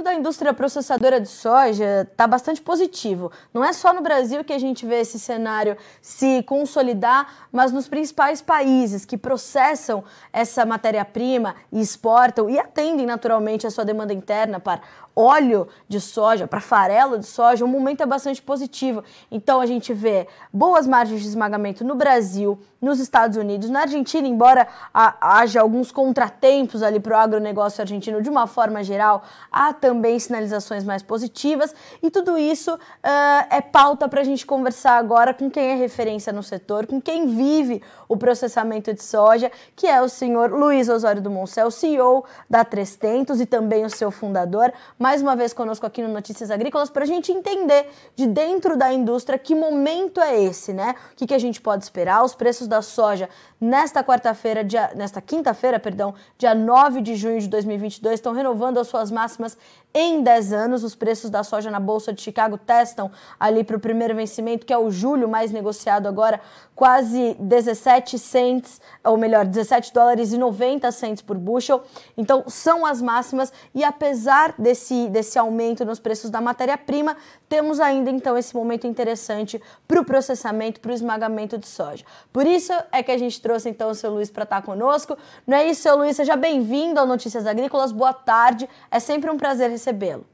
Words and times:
da 0.00 0.14
indústria 0.14 0.54
processadora 0.54 1.20
de 1.20 1.28
soja 1.28 2.08
está 2.10 2.24
bastante 2.26 2.62
positivo. 2.62 3.32
Não 3.52 3.64
é 3.64 3.72
só 3.72 3.92
no 3.92 4.00
Brasil 4.00 4.44
que 4.44 4.52
a 4.52 4.58
gente 4.58 4.86
vê 4.86 5.00
esse 5.00 5.18
cenário 5.18 5.76
se 6.00 6.44
consolidar, 6.44 7.48
mas 7.50 7.72
nos 7.72 7.88
principais 7.88 8.40
países 8.40 9.04
que 9.04 9.18
processam 9.18 10.04
essa 10.32 10.64
matéria-prima 10.64 11.56
e 11.72 11.80
exportam 11.80 12.48
e 12.48 12.58
atendem 12.58 13.04
naturalmente 13.04 13.66
a 13.66 13.70
sua 13.70 13.84
demanda 13.84 14.14
interna 14.14 14.60
para 14.60 14.80
óleo 15.14 15.68
de 15.88 16.00
soja, 16.00 16.46
para 16.46 16.60
farelo 16.60 17.18
de 17.18 17.26
soja, 17.26 17.64
o 17.64 17.68
momento 17.68 18.02
é 18.02 18.06
bastante 18.06 18.40
positivo. 18.42 19.04
Então 19.30 19.60
a 19.60 19.66
gente 19.66 19.92
vê 19.92 20.26
boas 20.52 20.86
margens 20.86 21.20
de 21.22 21.28
esmagamento 21.28 21.84
no 21.84 21.94
Brasil, 21.94 22.58
nos 22.82 22.98
Estados 22.98 23.36
Unidos, 23.36 23.70
na 23.70 23.82
Argentina, 23.82 24.26
embora 24.26 24.66
haja 24.92 25.60
alguns 25.60 25.92
contratempos 25.92 26.82
ali 26.82 26.98
para 26.98 27.16
o 27.16 27.20
agronegócio 27.20 27.80
argentino 27.80 28.20
de 28.20 28.28
uma 28.28 28.48
forma 28.48 28.82
geral, 28.82 29.22
há 29.52 29.72
também 29.72 30.18
sinalizações 30.18 30.82
mais 30.82 31.00
positivas 31.00 31.72
e 32.02 32.10
tudo 32.10 32.36
isso 32.36 32.74
uh, 32.74 32.78
é 33.50 33.60
pauta 33.60 34.08
para 34.08 34.20
a 34.20 34.24
gente 34.24 34.44
conversar 34.44 34.98
agora 34.98 35.32
com 35.32 35.48
quem 35.48 35.70
é 35.70 35.74
referência 35.76 36.32
no 36.32 36.42
setor, 36.42 36.86
com 36.88 37.00
quem 37.00 37.28
vive 37.28 37.80
o 38.08 38.16
processamento 38.16 38.92
de 38.92 39.02
soja, 39.02 39.50
que 39.76 39.86
é 39.86 40.02
o 40.02 40.08
senhor 40.08 40.50
Luiz 40.50 40.88
Osório 40.88 41.22
do 41.22 41.30
Moncel, 41.30 41.70
CEO 41.70 42.24
da 42.50 42.64
Trestentos 42.64 43.40
e 43.40 43.46
também 43.46 43.84
o 43.84 43.90
seu 43.90 44.10
fundador 44.10 44.72
mais 45.02 45.20
uma 45.20 45.34
vez 45.34 45.52
conosco 45.52 45.84
aqui 45.84 46.00
no 46.00 46.06
Notícias 46.06 46.48
Agrícolas 46.48 46.88
para 46.88 47.02
a 47.02 47.06
gente 47.06 47.32
entender 47.32 47.88
de 48.14 48.24
dentro 48.24 48.76
da 48.76 48.92
indústria 48.92 49.36
que 49.36 49.52
momento 49.52 50.20
é 50.20 50.40
esse, 50.40 50.72
né? 50.72 50.94
O 51.12 51.16
que, 51.16 51.26
que 51.26 51.34
a 51.34 51.40
gente 51.40 51.60
pode 51.60 51.82
esperar? 51.82 52.22
Os 52.22 52.36
preços 52.36 52.68
da 52.68 52.80
soja 52.80 53.28
nesta 53.60 54.04
quarta-feira, 54.04 54.64
nesta 54.94 55.20
quinta-feira, 55.20 55.80
perdão, 55.80 56.14
dia 56.38 56.54
9 56.54 57.00
de 57.00 57.16
junho 57.16 57.40
de 57.40 57.48
2022, 57.48 58.14
estão 58.14 58.32
renovando 58.32 58.78
as 58.78 58.86
suas 58.86 59.10
máximas 59.10 59.58
em 59.94 60.22
10 60.22 60.52
anos. 60.52 60.84
Os 60.84 60.94
preços 60.94 61.30
da 61.30 61.42
soja 61.42 61.70
na 61.70 61.80
Bolsa 61.80 62.12
de 62.12 62.20
Chicago 62.20 62.58
testam 62.58 63.10
ali 63.38 63.64
para 63.64 63.76
o 63.76 63.80
primeiro 63.80 64.14
vencimento, 64.14 64.66
que 64.66 64.72
é 64.72 64.78
o 64.78 64.90
julho, 64.90 65.28
mais 65.28 65.50
negociado 65.50 66.06
agora, 66.06 66.40
quase 66.74 67.34
17 67.38 68.18
cents, 68.18 68.80
ou 69.04 69.16
melhor, 69.16 69.44
17 69.44 69.92
dólares 69.92 70.32
e 70.32 70.38
90 70.38 70.90
cents 70.92 71.22
por 71.22 71.36
bushel. 71.36 71.82
Então, 72.16 72.44
são 72.46 72.84
as 72.86 73.00
máximas 73.00 73.52
e 73.74 73.84
apesar 73.84 74.54
desse, 74.58 75.08
desse 75.08 75.38
aumento 75.38 75.84
nos 75.84 75.98
preços 75.98 76.30
da 76.30 76.40
matéria-prima, 76.40 77.16
temos 77.52 77.80
ainda 77.80 78.10
então 78.10 78.38
esse 78.38 78.54
momento 78.54 78.86
interessante 78.86 79.60
para 79.86 80.00
o 80.00 80.04
processamento, 80.06 80.80
para 80.80 80.90
o 80.90 80.94
esmagamento 80.94 81.58
de 81.58 81.68
soja. 81.68 82.02
Por 82.32 82.46
isso 82.46 82.72
é 82.90 83.02
que 83.02 83.12
a 83.12 83.18
gente 83.18 83.42
trouxe 83.42 83.68
então 83.68 83.90
o 83.90 83.94
seu 83.94 84.10
Luiz 84.10 84.30
para 84.30 84.44
estar 84.44 84.62
conosco. 84.62 85.18
Não 85.46 85.58
é 85.58 85.68
isso, 85.68 85.82
seu 85.82 85.98
Luiz? 85.98 86.16
Seja 86.16 86.34
bem-vindo 86.34 86.98
ao 86.98 87.06
Notícias 87.06 87.46
Agrícolas. 87.46 87.92
Boa 87.92 88.14
tarde. 88.14 88.66
É 88.90 88.98
sempre 88.98 89.30
um 89.30 89.36
prazer 89.36 89.68
recebê-lo. 89.68 90.24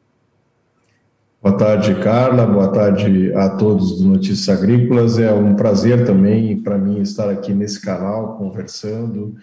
Boa 1.43 1.57
tarde, 1.57 1.93
Carla. 1.97 2.47
Boa 2.47 2.71
tarde 2.71 3.35
a 3.35 3.51
todos 3.51 4.01
do 4.01 4.07
Notícias 4.07 4.57
Agrícolas. 4.57 5.19
É 5.19 5.33
um 5.33 5.57
prazer 5.57 6.07
também 6.07 6.57
para 6.63 6.79
mim 6.79 7.01
estar 7.01 7.29
aqui 7.29 7.53
nesse 7.53 7.83
canal 7.83 8.37
conversando, 8.37 9.35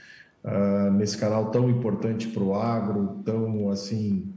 uh, 0.46 0.92
nesse 0.94 1.18
canal 1.18 1.52
tão 1.52 1.70
importante 1.70 2.30
para 2.30 2.42
o 2.42 2.56
agro, 2.56 3.20
tão 3.26 3.70
assim 3.70 4.34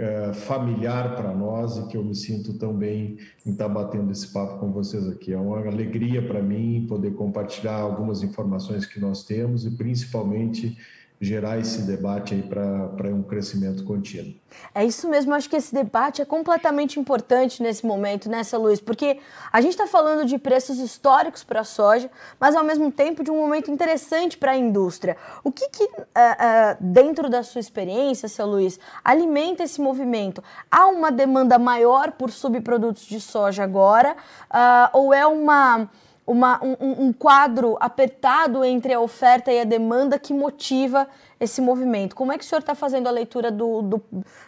uh, 0.00 0.34
familiar 0.34 1.14
para 1.16 1.34
nós 1.34 1.76
e 1.76 1.86
que 1.86 1.96
eu 1.96 2.04
me 2.04 2.14
sinto 2.14 2.58
tão 2.58 2.74
bem 2.74 3.18
em 3.44 3.52
estar 3.52 3.68
batendo 3.68 4.10
esse 4.10 4.32
papo 4.32 4.58
com 4.58 4.72
vocês 4.72 5.08
aqui. 5.08 5.32
É 5.32 5.38
uma 5.38 5.58
alegria 5.58 6.26
para 6.26 6.42
mim 6.42 6.86
poder 6.88 7.14
compartilhar 7.14 7.76
algumas 7.76 8.22
informações 8.22 8.86
que 8.86 9.00
nós 9.00 9.24
temos 9.24 9.64
e 9.64 9.70
principalmente 9.70 10.76
gerar 11.20 11.58
esse 11.58 11.82
debate 11.82 12.34
aí 12.34 12.42
para 12.42 13.08
um 13.08 13.22
crescimento 13.22 13.84
contínuo. 13.84 14.34
É 14.74 14.84
isso 14.84 15.08
mesmo, 15.08 15.34
acho 15.34 15.48
que 15.48 15.56
esse 15.56 15.74
debate 15.74 16.22
é 16.22 16.24
completamente 16.24 16.98
importante 17.00 17.62
nesse 17.62 17.84
momento, 17.84 18.28
né, 18.28 18.42
Luiz? 18.54 18.80
Porque 18.80 19.18
a 19.52 19.60
gente 19.60 19.72
está 19.72 19.86
falando 19.86 20.24
de 20.26 20.38
preços 20.38 20.78
históricos 20.78 21.42
para 21.42 21.60
a 21.60 21.64
soja, 21.64 22.10
mas 22.38 22.54
ao 22.54 22.62
mesmo 22.62 22.90
tempo 22.92 23.24
de 23.24 23.30
um 23.30 23.36
momento 23.36 23.70
interessante 23.70 24.36
para 24.36 24.52
a 24.52 24.56
indústria. 24.56 25.16
O 25.42 25.50
que, 25.50 25.68
que 25.68 25.84
uh, 25.84 25.88
uh, 25.88 26.76
dentro 26.78 27.28
da 27.28 27.42
sua 27.42 27.60
experiência, 27.60 28.28
seu 28.28 28.46
Luiz, 28.46 28.78
alimenta 29.04 29.62
esse 29.64 29.80
movimento? 29.80 30.42
Há 30.70 30.86
uma 30.86 31.10
demanda 31.10 31.58
maior 31.58 32.12
por 32.12 32.30
subprodutos 32.30 33.06
de 33.06 33.20
soja 33.20 33.64
agora, 33.64 34.16
uh, 34.50 34.88
ou 34.92 35.12
é 35.12 35.26
uma 35.26 35.88
uma, 36.26 36.62
um, 36.64 37.06
um, 37.06 37.12
quadro 37.12 37.76
apertado 37.78 38.64
entre 38.64 38.92
a 38.92 39.00
oferta 39.00 39.52
e 39.52 39.60
a 39.60 39.64
demanda 39.64 40.18
que 40.18 40.32
motiva 40.32 41.06
esse 41.38 41.60
movimento. 41.60 42.16
Como 42.16 42.32
é 42.32 42.38
que 42.38 42.44
o 42.44 42.46
senhor 42.46 42.60
está 42.60 42.74
fazendo 42.74 43.06
a 43.06 43.10
leitura 43.10 43.50
do, 43.50 43.82
do, 43.82 44.02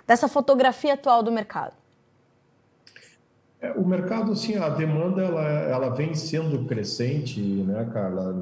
dessa 0.06 0.26
fotografia 0.26 0.94
atual 0.94 1.22
do 1.22 1.30
mercado? 1.30 1.74
É, 3.60 3.72
o 3.72 3.86
mercado, 3.86 4.34
sim, 4.34 4.56
a 4.56 4.68
demanda 4.68 5.22
ela, 5.22 5.42
ela 5.42 5.88
vem 5.90 6.14
sendo 6.14 6.64
crescente, 6.66 7.40
né, 7.40 7.88
Carla? 7.92 8.34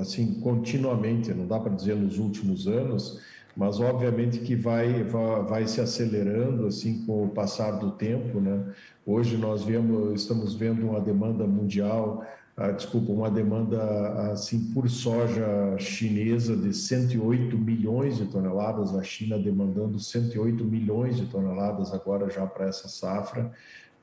Assim, 0.00 0.40
continuamente, 0.40 1.32
não 1.32 1.46
dá 1.46 1.58
para 1.58 1.72
dizer 1.72 1.96
nos 1.96 2.18
últimos 2.18 2.68
anos, 2.68 3.20
mas 3.58 3.80
obviamente 3.80 4.38
que 4.38 4.54
vai, 4.54 5.02
vai, 5.02 5.42
vai, 5.42 5.66
se 5.66 5.80
acelerando 5.80 6.68
assim 6.68 7.04
com 7.04 7.24
o 7.24 7.28
passar 7.30 7.72
do 7.72 7.90
tempo, 7.90 8.38
né? 8.40 8.72
Hoje 9.04 9.36
nós 9.36 9.64
vemos, 9.64 10.22
estamos 10.22 10.54
vendo 10.54 10.88
uma 10.88 11.00
demanda 11.00 11.44
mundial, 11.44 12.24
ah, 12.56 12.70
desculpa, 12.70 13.10
uma 13.10 13.28
demanda 13.28 14.30
assim 14.30 14.72
por 14.72 14.88
soja 14.88 15.76
chinesa 15.76 16.56
de 16.56 16.72
108 16.72 17.58
milhões 17.58 18.18
de 18.18 18.26
toneladas, 18.26 18.94
a 18.94 19.02
China 19.02 19.36
demandando 19.36 19.98
108 19.98 20.64
milhões 20.64 21.16
de 21.16 21.26
toneladas 21.26 21.92
agora 21.92 22.30
já 22.30 22.46
para 22.46 22.66
essa 22.66 22.86
safra. 22.86 23.50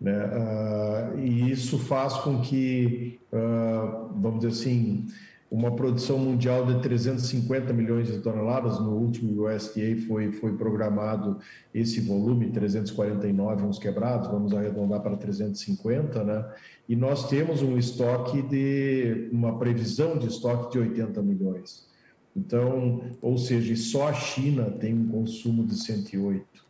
Né? 0.02 0.18
Ah, 0.34 1.14
e 1.16 1.50
isso 1.50 1.80
faz 1.80 2.14
com 2.16 2.42
que, 2.42 3.22
ah, 3.32 4.10
vamos 4.18 4.42
dizer 4.42 4.52
assim, 4.52 5.08
uma 5.56 5.74
produção 5.74 6.20
mundial 6.20 6.66
de 6.66 6.82
350 6.82 7.72
milhões 7.72 8.08
de 8.08 8.20
toneladas, 8.20 8.78
no 8.78 8.92
último 8.92 9.48
USDA 9.48 9.96
foi, 10.06 10.34
foi 10.34 10.52
programado 10.58 11.40
esse 11.74 12.02
volume, 12.02 12.52
349 12.52 13.64
uns 13.64 13.80
quebrados, 13.80 14.28
vamos 14.28 14.54
arredondar 14.54 15.02
para 15.02 15.16
350, 15.16 16.26
né? 16.26 16.46
E 16.90 16.96
nós 16.98 17.30
temos 17.30 17.62
um 17.62 17.78
estoque 17.78 18.42
de, 18.42 19.30
uma 19.32 19.58
previsão 19.58 20.18
de 20.18 20.28
estoque 20.28 20.74
de 20.74 20.80
80 20.80 21.22
milhões. 21.22 21.88
Então, 22.36 23.00
ou 23.22 23.38
seja, 23.38 23.74
só 23.78 24.10
a 24.10 24.14
China 24.14 24.66
tem 24.70 24.94
um 24.94 25.08
consumo 25.08 25.66
de 25.66 25.76
108. 25.76 26.65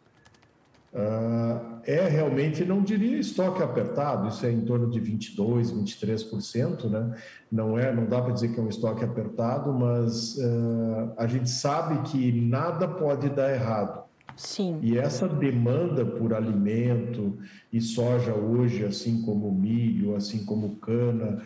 Uh, 0.95 1.75
é 1.83 2.07
realmente, 2.07 2.63
não 2.63 2.81
diria 2.81 3.19
estoque 3.19 3.61
apertado, 3.61 4.29
isso 4.29 4.45
é 4.45 4.51
em 4.51 4.61
torno 4.61 4.89
de 4.89 5.01
22%, 5.01 5.73
23%, 5.73 6.89
né? 6.89 7.17
Não, 7.51 7.77
é, 7.77 7.93
não 7.93 8.05
dá 8.05 8.21
para 8.21 8.31
dizer 8.31 8.53
que 8.53 8.59
é 8.61 8.63
um 8.63 8.69
estoque 8.69 9.03
apertado, 9.03 9.73
mas 9.73 10.37
uh, 10.37 11.11
a 11.17 11.27
gente 11.27 11.49
sabe 11.49 12.09
que 12.09 12.31
nada 12.31 12.87
pode 12.87 13.29
dar 13.29 13.53
errado. 13.53 14.05
Sim. 14.37 14.79
E 14.81 14.97
essa 14.97 15.27
demanda 15.27 16.05
por 16.05 16.33
alimento 16.33 17.37
e 17.73 17.81
soja 17.81 18.33
hoje, 18.33 18.85
assim 18.85 19.21
como 19.21 19.51
milho, 19.51 20.15
assim 20.15 20.45
como 20.45 20.77
cana, 20.77 21.41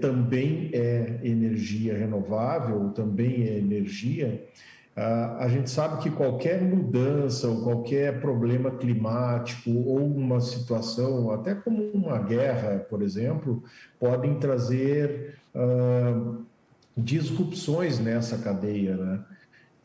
também 0.00 0.70
é 0.72 1.20
energia 1.22 1.96
renovável, 1.96 2.90
também 2.90 3.44
é 3.44 3.58
energia. 3.58 4.46
A 5.38 5.46
gente 5.48 5.70
sabe 5.70 6.02
que 6.02 6.10
qualquer 6.10 6.60
mudança 6.60 7.46
ou 7.46 7.62
qualquer 7.62 8.20
problema 8.20 8.72
climático 8.72 9.70
ou 9.70 10.04
uma 10.04 10.40
situação, 10.40 11.30
até 11.30 11.54
como 11.54 11.90
uma 11.92 12.18
guerra, 12.18 12.84
por 12.90 13.00
exemplo, 13.00 13.62
podem 14.00 14.40
trazer 14.40 15.36
uh, 15.54 16.44
disrupções 16.96 18.00
nessa 18.00 18.38
cadeia, 18.38 18.96
né? 18.96 19.20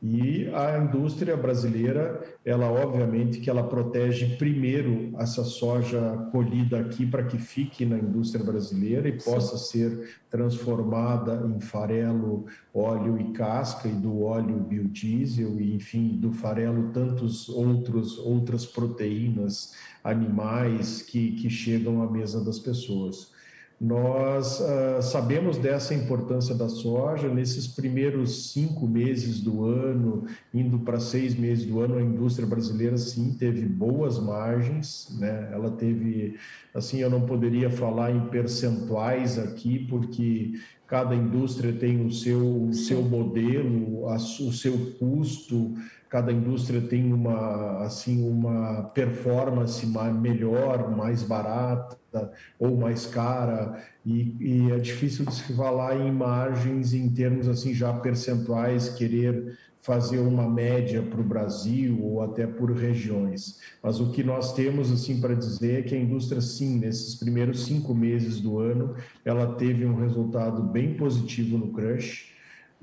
E 0.06 0.50
a 0.54 0.80
indústria 0.80 1.38
brasileira, 1.38 2.22
ela 2.44 2.70
obviamente 2.70 3.40
que 3.40 3.50
ela 3.50 3.64
protege 3.64 4.36
primeiro 4.36 5.14
essa 5.18 5.46
soja 5.46 6.28
colhida 6.30 6.78
aqui 6.78 7.06
para 7.06 7.24
que 7.24 7.38
fique 7.38 7.86
na 7.86 7.98
indústria 7.98 8.44
brasileira 8.44 9.08
e 9.08 9.14
possa 9.14 9.58
Sim. 9.58 9.64
ser 9.64 10.18
transformada 10.30 11.48
em 11.48 11.58
farelo, 11.62 12.46
óleo 12.74 13.18
e 13.18 13.32
casca 13.32 13.88
e 13.88 13.94
do 13.94 14.24
óleo 14.24 14.60
biodiesel 14.60 15.58
e 15.62 15.74
enfim, 15.74 16.18
do 16.20 16.34
farelo 16.34 16.92
tantos 16.92 17.48
outros 17.48 18.18
outras 18.20 18.66
proteínas 18.66 19.74
animais 20.04 21.02
que, 21.02 21.32
que 21.32 21.50
chegam 21.50 22.04
à 22.04 22.12
mesa 22.12 22.44
das 22.44 22.60
pessoas. 22.60 23.33
Nós 23.80 24.62
uh, 24.62 25.02
sabemos 25.02 25.58
dessa 25.58 25.94
importância 25.94 26.56
da 26.56 26.70
soja. 26.70 27.28
Nesses 27.28 27.68
primeiros 27.68 28.52
cinco 28.52 28.88
meses 28.88 29.42
do 29.42 29.66
ano, 29.66 30.26
indo 30.54 30.80
para 30.80 31.00
seis 31.00 31.36
meses 31.36 31.66
do 31.66 31.82
ano, 31.82 31.98
a 31.98 32.02
indústria 32.02 32.48
brasileira 32.48 32.98
sim 32.98 33.34
teve 33.34 33.66
boas 33.66 34.20
margens, 34.20 35.10
né? 35.20 35.50
Ela 35.52 35.72
teve, 35.72 36.38
assim, 36.74 37.00
eu 37.00 37.10
não 37.10 37.26
poderia 37.26 37.70
falar 37.70 38.12
em 38.12 38.28
percentuais 38.30 39.38
aqui, 39.38 39.86
porque 39.90 40.54
cada 40.94 41.16
indústria 41.16 41.74
tem 41.74 42.06
o 42.06 42.12
seu, 42.12 42.66
o 42.66 42.72
seu 42.72 43.02
modelo, 43.02 44.08
a, 44.10 44.16
o 44.18 44.54
seu 44.54 44.94
custo, 45.00 45.74
cada 46.08 46.32
indústria 46.32 46.80
tem 46.82 47.12
uma 47.12 47.80
assim 47.84 48.30
uma 48.30 48.84
performance 48.94 49.84
melhor, 50.22 50.96
mais 50.96 51.24
barata 51.24 51.98
ou 52.60 52.78
mais 52.78 53.08
cara 53.08 53.84
e, 54.06 54.38
e, 54.40 54.72
é 54.72 54.78
difícil 54.78 55.26
de 55.26 55.34
se 55.34 55.52
falar 55.54 56.00
em 56.00 56.12
margens 56.12 56.94
em 56.94 57.10
termos 57.10 57.48
assim 57.48 57.74
já 57.74 57.92
percentuais 57.92 58.90
querer 58.90 59.58
fazer 59.84 60.18
uma 60.18 60.50
média 60.50 61.04
para 61.04 61.22
o 61.22 61.24
Brasil 61.24 62.00
ou 62.02 62.24
até 62.24 62.48
por 62.48 62.72
regiões. 62.72 63.60
Mas 63.84 64.00
o 64.00 64.12
que 64.12 64.24
nós 64.24 64.54
temos 64.54 64.92
assim 64.92 65.22
para 65.22 65.36
dizer 65.36 65.80
é 65.80 65.82
que 65.84 65.94
a 65.94 66.00
indústria 66.00 66.42
sim 66.42 66.80
nesses 66.80 67.16
primeiros 67.16 67.66
cinco 67.66 67.94
meses 67.94 68.42
do 68.42 68.58
ano 68.58 68.96
ela 69.24 69.54
teve 69.56 69.86
um 69.86 69.96
resultado 69.96 70.64
bem 70.64 70.96
positivo 70.96 71.58
no 71.58 71.68
crush 71.68 72.34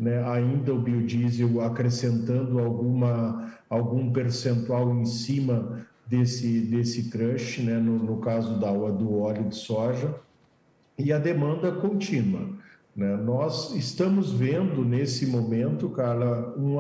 né, 0.01 0.25
ainda 0.27 0.73
o 0.73 0.81
biodiesel 0.81 1.61
acrescentando 1.61 2.59
alguma, 2.59 3.53
algum 3.69 4.11
percentual 4.11 4.95
em 4.95 5.05
cima 5.05 5.87
desse, 6.07 6.63
desse 6.63 7.11
crush, 7.11 7.61
né, 7.61 7.79
no, 7.79 7.99
no 7.99 8.17
caso 8.17 8.59
da, 8.59 8.73
do 8.73 9.19
óleo 9.19 9.51
de 9.51 9.57
soja, 9.57 10.15
e 10.99 11.13
a 11.13 11.19
demanda 11.19 11.71
contínua. 11.73 12.59
Né? 13.01 13.17
Nós 13.17 13.75
estamos 13.75 14.31
vendo 14.31 14.85
nesse 14.85 15.27
momento, 15.27 15.89
Carla, 15.89 16.55
um, 16.55 16.77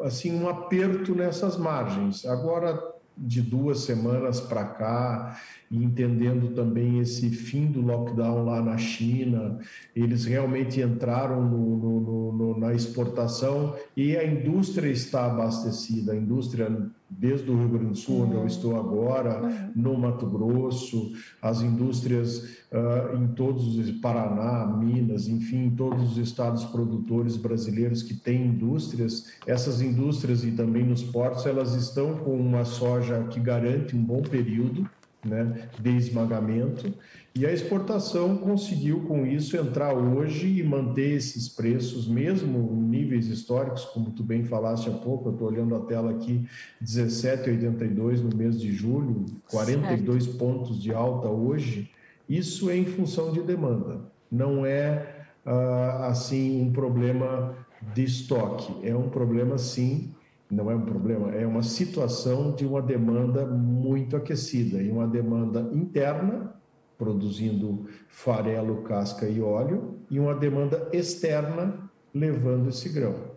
assim, 0.00 0.40
um 0.40 0.48
aperto 0.48 1.12
nessas 1.12 1.56
margens. 1.56 2.24
Agora, 2.24 2.80
de 3.18 3.42
duas 3.42 3.80
semanas 3.80 4.38
para 4.38 4.64
cá, 4.64 5.40
e 5.68 5.82
entendendo 5.82 6.54
também 6.54 7.00
esse 7.00 7.30
fim 7.30 7.66
do 7.66 7.80
lockdown 7.80 8.44
lá 8.44 8.62
na 8.62 8.78
China, 8.78 9.58
eles 9.96 10.24
realmente 10.24 10.80
entraram 10.80 11.42
no, 11.42 11.76
no, 11.76 12.32
no, 12.32 12.60
na 12.60 12.72
exportação 12.72 13.74
e 13.96 14.16
a 14.16 14.24
indústria 14.24 14.88
está 14.88 15.26
abastecida, 15.26 16.12
a 16.12 16.16
indústria 16.16 16.70
desde 17.08 17.50
o 17.50 17.56
Rio 17.56 17.68
Grande 17.68 17.90
do 17.90 17.96
Sul, 17.96 18.16
uhum. 18.16 18.22
onde 18.24 18.34
eu 18.34 18.40
uhum. 18.40 18.46
estou 18.46 18.76
agora, 18.78 19.42
uhum. 19.42 19.72
no 19.74 19.98
Mato 19.98 20.26
Grosso, 20.26 21.12
as 21.40 21.62
indústrias 21.62 22.58
uh, 22.72 23.16
em 23.16 23.28
todos 23.28 23.76
os 23.76 23.90
Paraná, 23.92 24.66
Minas, 24.66 25.28
enfim, 25.28 25.72
todos 25.76 26.12
os 26.12 26.18
estados 26.18 26.64
produtores 26.64 27.36
brasileiros 27.36 28.02
que 28.02 28.14
têm 28.14 28.46
indústrias, 28.46 29.32
essas 29.46 29.80
indústrias 29.80 30.44
e 30.44 30.50
também 30.50 30.84
nos 30.84 31.02
portos, 31.02 31.46
elas 31.46 31.74
estão 31.74 32.16
com 32.18 32.36
uma 32.36 32.64
soja 32.64 33.24
que 33.30 33.40
garante 33.40 33.96
um 33.96 34.02
bom 34.02 34.22
período, 34.22 34.88
né, 35.24 35.68
de 35.80 35.96
esmagamento, 35.96 36.92
e 37.36 37.44
a 37.44 37.52
exportação 37.52 38.38
conseguiu 38.38 39.00
com 39.02 39.26
isso 39.26 39.56
entrar 39.56 39.92
hoje 39.94 40.58
e 40.58 40.62
manter 40.62 41.16
esses 41.16 41.48
preços, 41.48 42.08
mesmo 42.08 42.58
em 42.72 42.82
níveis 42.82 43.26
históricos, 43.26 43.84
como 43.84 44.10
tu 44.10 44.22
bem 44.22 44.42
falaste 44.42 44.88
há 44.88 44.92
pouco, 44.92 45.28
eu 45.28 45.32
estou 45.32 45.48
olhando 45.48 45.74
a 45.74 45.80
tela 45.80 46.10
aqui, 46.12 46.46
17,82 46.82 48.22
no 48.22 48.34
mês 48.34 48.58
de 48.58 48.72
julho, 48.72 49.26
42 49.50 50.24
certo. 50.24 50.38
pontos 50.38 50.82
de 50.82 50.94
alta 50.94 51.28
hoje, 51.28 51.90
isso 52.26 52.70
é 52.70 52.76
em 52.76 52.86
função 52.86 53.30
de 53.30 53.42
demanda, 53.42 54.00
não 54.32 54.64
é 54.64 55.26
ah, 55.44 56.06
assim 56.08 56.62
um 56.62 56.72
problema 56.72 57.54
de 57.94 58.02
estoque, 58.02 58.74
é 58.82 58.96
um 58.96 59.10
problema 59.10 59.58
sim 59.58 60.14
não 60.50 60.70
é 60.70 60.76
um 60.76 60.82
problema, 60.82 61.34
é 61.34 61.44
uma 61.44 61.62
situação 61.62 62.54
de 62.54 62.64
uma 62.64 62.80
demanda 62.80 63.44
muito 63.44 64.16
aquecida 64.16 64.80
e 64.80 64.90
uma 64.90 65.06
demanda 65.06 65.68
interna, 65.72 66.54
produzindo 66.98 67.86
farelo, 68.08 68.82
casca 68.82 69.28
e 69.28 69.40
óleo, 69.40 69.98
e 70.10 70.18
uma 70.18 70.34
demanda 70.34 70.88
externa, 70.92 71.90
levando 72.14 72.68
esse 72.68 72.88
grão. 72.88 73.36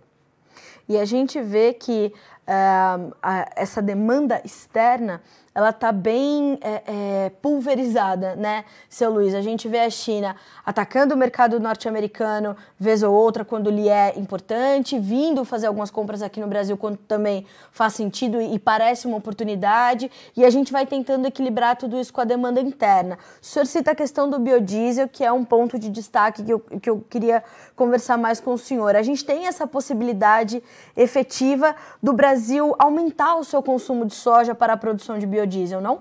E 0.87 0.97
a 0.97 1.05
gente 1.05 1.39
vê 1.41 1.73
que 1.73 2.11
a, 2.49 3.49
essa 3.55 3.81
demanda 3.81 4.41
externa 4.43 5.21
ela 5.59 5.71
está 5.71 5.91
bem 5.91 6.57
é, 6.61 6.83
é, 6.85 7.31
pulverizada, 7.41 8.33
né, 8.35 8.63
seu 8.87 9.11
Luiz? 9.11 9.33
A 9.33 9.41
gente 9.41 9.67
vê 9.67 9.79
a 9.79 9.89
China 9.89 10.35
atacando 10.65 11.13
o 11.13 11.17
mercado 11.17 11.59
norte-americano, 11.59 12.55
vez 12.79 13.03
ou 13.03 13.13
outra, 13.13 13.43
quando 13.43 13.69
lhe 13.69 13.89
é 13.89 14.17
importante, 14.17 14.97
vindo 14.97 15.43
fazer 15.43 15.67
algumas 15.67 15.91
compras 15.91 16.21
aqui 16.21 16.39
no 16.39 16.47
Brasil 16.47 16.77
quando 16.77 16.97
também 16.97 17.45
faz 17.73 17.93
sentido 17.93 18.39
e 18.41 18.57
parece 18.57 19.05
uma 19.05 19.17
oportunidade, 19.17 20.09
e 20.37 20.45
a 20.45 20.49
gente 20.49 20.71
vai 20.71 20.85
tentando 20.85 21.27
equilibrar 21.27 21.75
tudo 21.75 21.99
isso 21.99 22.13
com 22.13 22.21
a 22.21 22.25
demanda 22.25 22.61
interna. 22.61 23.17
O 23.41 23.45
senhor 23.45 23.65
cita 23.65 23.91
a 23.91 23.95
questão 23.95 24.29
do 24.29 24.39
biodiesel, 24.39 25.09
que 25.09 25.25
é 25.25 25.31
um 25.31 25.43
ponto 25.43 25.77
de 25.77 25.89
destaque 25.89 26.43
que 26.43 26.53
eu, 26.53 26.59
que 26.59 26.89
eu 26.89 27.03
queria 27.09 27.43
conversar 27.75 28.17
mais 28.17 28.39
com 28.39 28.53
o 28.53 28.57
senhor. 28.57 28.95
A 28.95 29.01
gente 29.01 29.25
tem 29.25 29.47
essa 29.47 29.67
possibilidade 29.67 30.63
efetiva 30.95 31.75
do 32.01 32.13
Brasil 32.13 32.38
aumentar 32.79 33.35
o 33.35 33.43
seu 33.43 33.61
consumo 33.61 34.05
de 34.05 34.13
soja 34.13 34.55
para 34.55 34.73
a 34.73 34.77
produção 34.77 35.17
de 35.19 35.25
biodiesel 35.25 35.49
biodiesel, 35.49 35.81
não? 35.81 35.99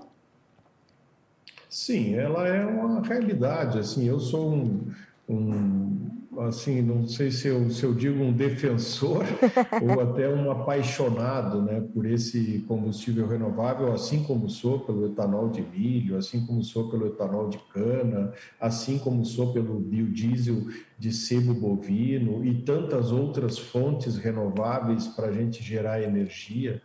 Sim, 1.69 2.15
ela 2.15 2.47
é 2.47 2.65
uma 2.65 3.01
realidade. 3.01 3.77
Assim, 3.77 4.07
eu 4.07 4.19
sou 4.19 4.51
um, 4.51 4.91
um 5.27 6.09
assim, 6.41 6.81
não 6.81 7.07
sei 7.07 7.31
se 7.31 7.47
eu, 7.47 7.69
se 7.69 7.83
eu 7.83 7.93
digo 7.93 8.23
um 8.23 8.31
defensor 8.31 9.23
ou 9.81 10.01
até 10.01 10.27
um 10.29 10.51
apaixonado, 10.51 11.61
né, 11.61 11.81
por 11.93 12.05
esse 12.05 12.63
combustível 12.67 13.27
renovável, 13.27 13.93
assim 13.93 14.23
como 14.23 14.49
sou 14.49 14.79
pelo 14.81 15.05
etanol 15.05 15.49
de 15.49 15.61
milho, 15.61 16.17
assim 16.17 16.45
como 16.45 16.63
sou 16.63 16.89
pelo 16.89 17.07
etanol 17.07 17.49
de 17.49 17.57
cana, 17.73 18.33
assim 18.59 18.97
como 18.97 19.25
sou 19.25 19.53
pelo 19.53 19.79
biodiesel 19.79 20.67
de 20.97 21.11
sebo 21.11 21.53
bovino 21.53 22.45
e 22.45 22.61
tantas 22.61 23.11
outras 23.11 23.57
fontes 23.57 24.17
renováveis 24.17 25.07
para 25.07 25.27
a 25.27 25.31
gente 25.31 25.63
gerar 25.63 26.01
energia 26.01 26.81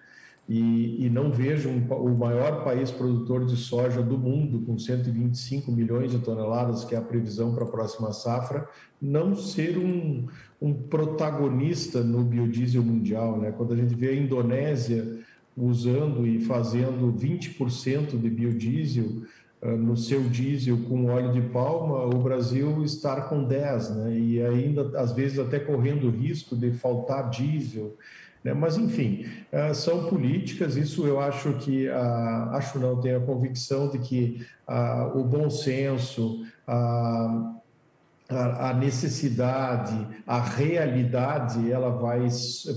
e, 0.48 1.06
e 1.06 1.10
não 1.10 1.32
vejo 1.32 1.70
um, 1.70 1.86
o 1.94 2.16
maior 2.16 2.64
país 2.64 2.90
produtor 2.90 3.46
de 3.46 3.56
soja 3.56 4.02
do 4.02 4.18
mundo, 4.18 4.60
com 4.60 4.78
125 4.78 5.72
milhões 5.72 6.10
de 6.10 6.18
toneladas, 6.18 6.84
que 6.84 6.94
é 6.94 6.98
a 6.98 7.02
previsão 7.02 7.54
para 7.54 7.64
a 7.64 7.68
próxima 7.68 8.12
safra, 8.12 8.68
não 9.00 9.34
ser 9.34 9.78
um, 9.78 10.26
um 10.60 10.74
protagonista 10.74 12.02
no 12.02 12.22
biodiesel 12.22 12.82
mundial. 12.82 13.38
Né? 13.38 13.52
Quando 13.52 13.72
a 13.72 13.76
gente 13.76 13.94
vê 13.94 14.08
a 14.08 14.14
Indonésia 14.14 15.18
usando 15.56 16.26
e 16.26 16.40
fazendo 16.40 17.12
20% 17.12 18.20
de 18.20 18.28
biodiesel 18.28 19.22
uh, 19.62 19.68
no 19.78 19.96
seu 19.96 20.24
diesel 20.24 20.76
com 20.88 21.06
óleo 21.06 21.32
de 21.32 21.40
palma, 21.40 22.04
o 22.04 22.22
Brasil 22.22 22.84
estar 22.84 23.30
com 23.30 23.48
10%, 23.48 23.94
né? 23.94 24.18
e 24.18 24.42
ainda 24.42 25.00
às 25.00 25.12
vezes 25.12 25.38
até 25.38 25.58
correndo 25.58 26.08
o 26.08 26.10
risco 26.10 26.54
de 26.54 26.70
faltar 26.72 27.30
diesel. 27.30 27.96
Né? 28.44 28.52
Mas, 28.52 28.76
enfim, 28.76 29.24
ah, 29.50 29.72
são 29.72 30.04
políticas, 30.06 30.76
isso 30.76 31.06
eu 31.06 31.18
acho 31.18 31.54
que, 31.54 31.88
ah, 31.88 32.50
acho 32.52 32.78
não, 32.78 33.00
tenho 33.00 33.16
a 33.16 33.24
convicção 33.24 33.88
de 33.88 33.98
que 33.98 34.46
ah, 34.68 35.10
o 35.14 35.24
bom 35.24 35.48
senso, 35.48 36.44
a, 36.66 37.54
a, 38.28 38.74
necessidade, 38.74 40.06
a 40.26 40.40
realidade, 40.40 41.70
ela 41.70 41.90
vai 41.90 42.26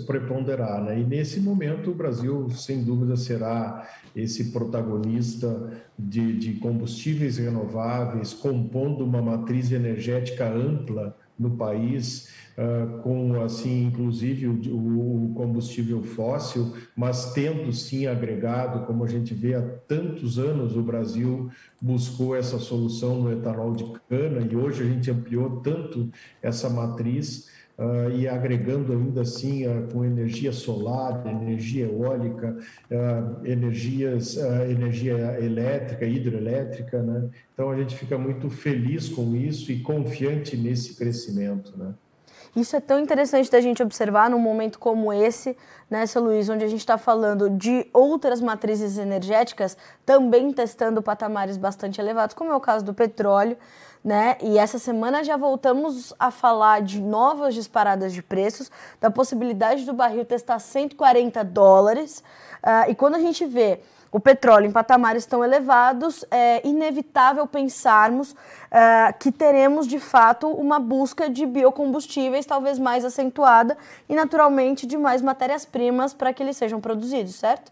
preponderar. 0.06 0.82
Né? 0.84 1.00
E 1.00 1.04
nesse 1.04 1.40
momento 1.40 1.92
o 1.92 1.96
Brasil, 1.96 2.50
sem 2.52 2.84
dúvida, 2.84 3.16
será 3.16 3.88
esse 4.16 4.52
protagonista 4.52 5.72
de, 5.98 6.38
de 6.38 6.54
combustíveis 6.54 7.38
renováveis, 7.38 8.34
compondo 8.34 9.06
uma 9.06 9.22
matriz 9.22 9.72
energética 9.72 10.48
ampla 10.50 11.16
no 11.38 11.52
país, 11.52 12.30
uh, 12.58 13.02
com 13.02 13.42
assim 13.42 13.86
inclusive 13.86 14.48
o, 14.48 15.32
combustível 15.36 16.02
fóssil, 16.02 16.74
mas 16.96 17.32
tendo 17.34 17.72
sim 17.72 18.08
agregado, 18.08 18.86
como 18.86 19.04
a 19.04 19.08
gente 19.08 19.34
vê 19.34 19.54
há 19.54 19.62
tantos 19.62 20.40
anos 20.40 20.76
o 20.76 20.82
Brasil 20.82 21.50
buscou 21.82 22.36
essa 22.36 22.58
solução 22.58 23.22
no 23.22 23.32
etanol 23.32 23.74
de 23.74 23.86
cana 24.10 24.42
e 24.42 24.56
hoje 24.56 24.82
a 24.84 24.86
gente 24.86 25.12
ampliou 25.12 25.62
tanto 25.62 26.10
essa 26.42 26.70
matriz 26.70 27.56
Uh, 27.80 28.10
e 28.18 28.28
agregando 28.28 28.92
ainda 28.92 29.22
assim 29.22 29.68
uh, 29.68 29.88
com 29.94 30.04
energia 30.04 30.52
solar, 30.52 31.24
energia 31.28 31.86
eólica, 31.86 32.58
uh, 32.90 33.46
energias, 33.46 34.36
energia 34.36 35.40
elétrica, 35.40 36.04
hidroelétrica, 36.04 37.04
né? 37.04 37.30
Então 37.54 37.70
a 37.70 37.78
gente 37.78 37.96
fica 37.96 38.18
muito 38.18 38.50
feliz 38.50 39.10
com 39.10 39.36
isso 39.36 39.72
e 39.72 39.82
confiante 39.82 40.58
nesse 40.58 40.96
crescimento, 40.96 41.78
né? 41.78 41.94
Isso 42.56 42.76
é 42.76 42.80
tão 42.80 43.00
interessante 43.00 43.52
da 43.52 43.62
gente 43.62 43.82
observar 43.84 44.30
num 44.30 44.40
momento 44.40 44.80
como 44.80 45.12
esse, 45.14 45.58
né, 45.90 46.06
seu 46.06 46.22
Luiz, 46.22 46.50
onde 46.50 46.64
a 46.64 46.68
gente 46.68 46.80
está 46.80 46.98
falando 46.98 47.50
de 47.50 47.88
outras 47.94 48.42
matrizes 48.42 48.98
energéticas 48.98 49.78
também 50.06 50.52
testando 50.52 51.02
patamares 51.02 51.58
bastante 51.58 52.02
elevados, 52.02 52.36
como 52.36 52.52
é 52.52 52.56
o 52.56 52.60
caso 52.60 52.84
do 52.84 52.94
petróleo 52.94 53.58
né? 54.08 54.38
E 54.42 54.58
essa 54.58 54.80
semana 54.80 55.22
já 55.22 55.36
voltamos 55.36 56.14
a 56.18 56.32
falar 56.32 56.82
de 56.82 57.02
novas 57.02 57.54
disparadas 57.54 58.14
de 58.14 58.24
preços, 58.24 58.72
da 59.02 59.12
possibilidade 59.12 59.86
do 59.86 59.92
barril 59.92 60.24
testar 60.24 60.60
140 60.60 61.44
dólares. 61.44 62.24
Uh, 62.64 62.90
e 62.90 62.96
quando 62.96 63.16
a 63.16 63.20
gente 63.20 63.46
vê 63.46 63.82
o 64.12 64.20
petróleo 64.20 64.68
em 64.68 64.72
patamares 64.72 65.26
tão 65.26 65.44
elevados, 65.44 66.26
é 66.32 66.66
inevitável 66.68 67.46
pensarmos 67.48 68.32
uh, 68.32 69.18
que 69.20 69.32
teremos 69.32 69.88
de 69.88 70.00
fato 70.00 70.48
uma 70.48 70.80
busca 70.80 71.30
de 71.30 71.46
biocombustíveis 71.46 72.46
talvez 72.46 72.80
mais 72.80 73.04
acentuada 73.04 73.78
e 74.08 74.16
naturalmente 74.16 74.86
de 74.86 74.98
mais 74.98 75.22
matérias-primas 75.22 76.14
para 76.14 76.34
que 76.34 76.42
eles 76.42 76.58
sejam 76.58 76.80
produzidos, 76.80 77.36
certo? 77.36 77.72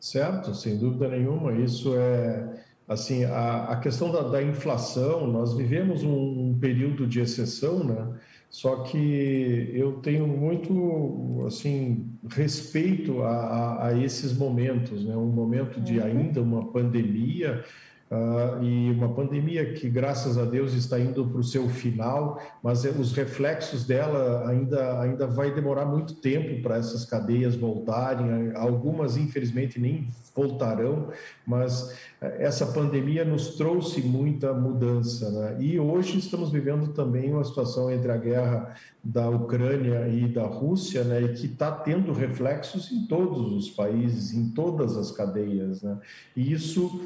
Certo, 0.00 0.54
sem 0.54 0.76
dúvida 0.76 1.08
nenhuma. 1.08 1.52
Isso 1.52 1.94
é 1.96 2.62
assim 2.86 3.24
a, 3.24 3.70
a 3.70 3.76
questão 3.76 4.12
da, 4.12 4.22
da 4.22 4.42
inflação. 4.42 5.26
Nós 5.26 5.54
vivemos 5.54 6.02
um, 6.02 6.50
um 6.50 6.58
período 6.60 7.06
de 7.06 7.20
exceção, 7.20 7.82
né? 7.82 8.06
Só 8.54 8.84
que 8.84 9.68
eu 9.74 9.94
tenho 9.94 10.28
muito 10.28 11.44
assim 11.44 12.08
respeito 12.30 13.20
a, 13.20 13.28
a, 13.28 13.88
a 13.88 13.98
esses 13.98 14.32
momentos, 14.32 15.04
né? 15.04 15.16
Um 15.16 15.26
momento 15.26 15.80
de 15.80 15.98
uhum. 15.98 16.04
ainda 16.04 16.40
uma 16.40 16.70
pandemia 16.70 17.64
Uh, 18.10 18.62
e 18.62 18.90
uma 18.90 19.08
pandemia 19.08 19.72
que, 19.72 19.88
graças 19.88 20.36
a 20.36 20.44
Deus, 20.44 20.74
está 20.74 21.00
indo 21.00 21.26
para 21.26 21.40
o 21.40 21.42
seu 21.42 21.68
final, 21.68 22.40
mas 22.62 22.84
os 22.84 23.12
reflexos 23.12 23.86
dela 23.86 24.48
ainda, 24.48 25.00
ainda 25.00 25.26
vai 25.26 25.52
demorar 25.52 25.86
muito 25.86 26.14
tempo 26.16 26.62
para 26.62 26.76
essas 26.76 27.04
cadeias 27.04 27.56
voltarem. 27.56 28.52
Algumas, 28.54 29.16
infelizmente, 29.16 29.80
nem 29.80 30.08
voltarão, 30.34 31.08
mas 31.46 31.96
eh, 32.20 32.36
essa 32.40 32.66
pandemia 32.66 33.24
nos 33.24 33.56
trouxe 33.56 34.02
muita 34.02 34.52
mudança. 34.52 35.30
Né? 35.30 35.56
E 35.60 35.80
hoje 35.80 36.18
estamos 36.18 36.50
vivendo 36.50 36.92
também 36.92 37.32
uma 37.32 37.44
situação 37.44 37.90
entre 37.90 38.12
a 38.12 38.16
guerra 38.16 38.74
da 39.04 39.28
Ucrânia 39.28 40.08
e 40.08 40.26
da 40.26 40.46
Rússia, 40.46 41.04
né? 41.04 41.22
e 41.22 41.28
que 41.34 41.46
está 41.46 41.70
tendo 41.70 42.12
reflexos 42.12 42.90
em 42.90 43.06
todos 43.06 43.52
os 43.52 43.70
países, 43.70 44.32
em 44.32 44.50
todas 44.50 44.96
as 44.96 45.10
cadeias. 45.10 45.82
Né? 45.82 45.98
E 46.34 46.52
isso, 46.52 47.02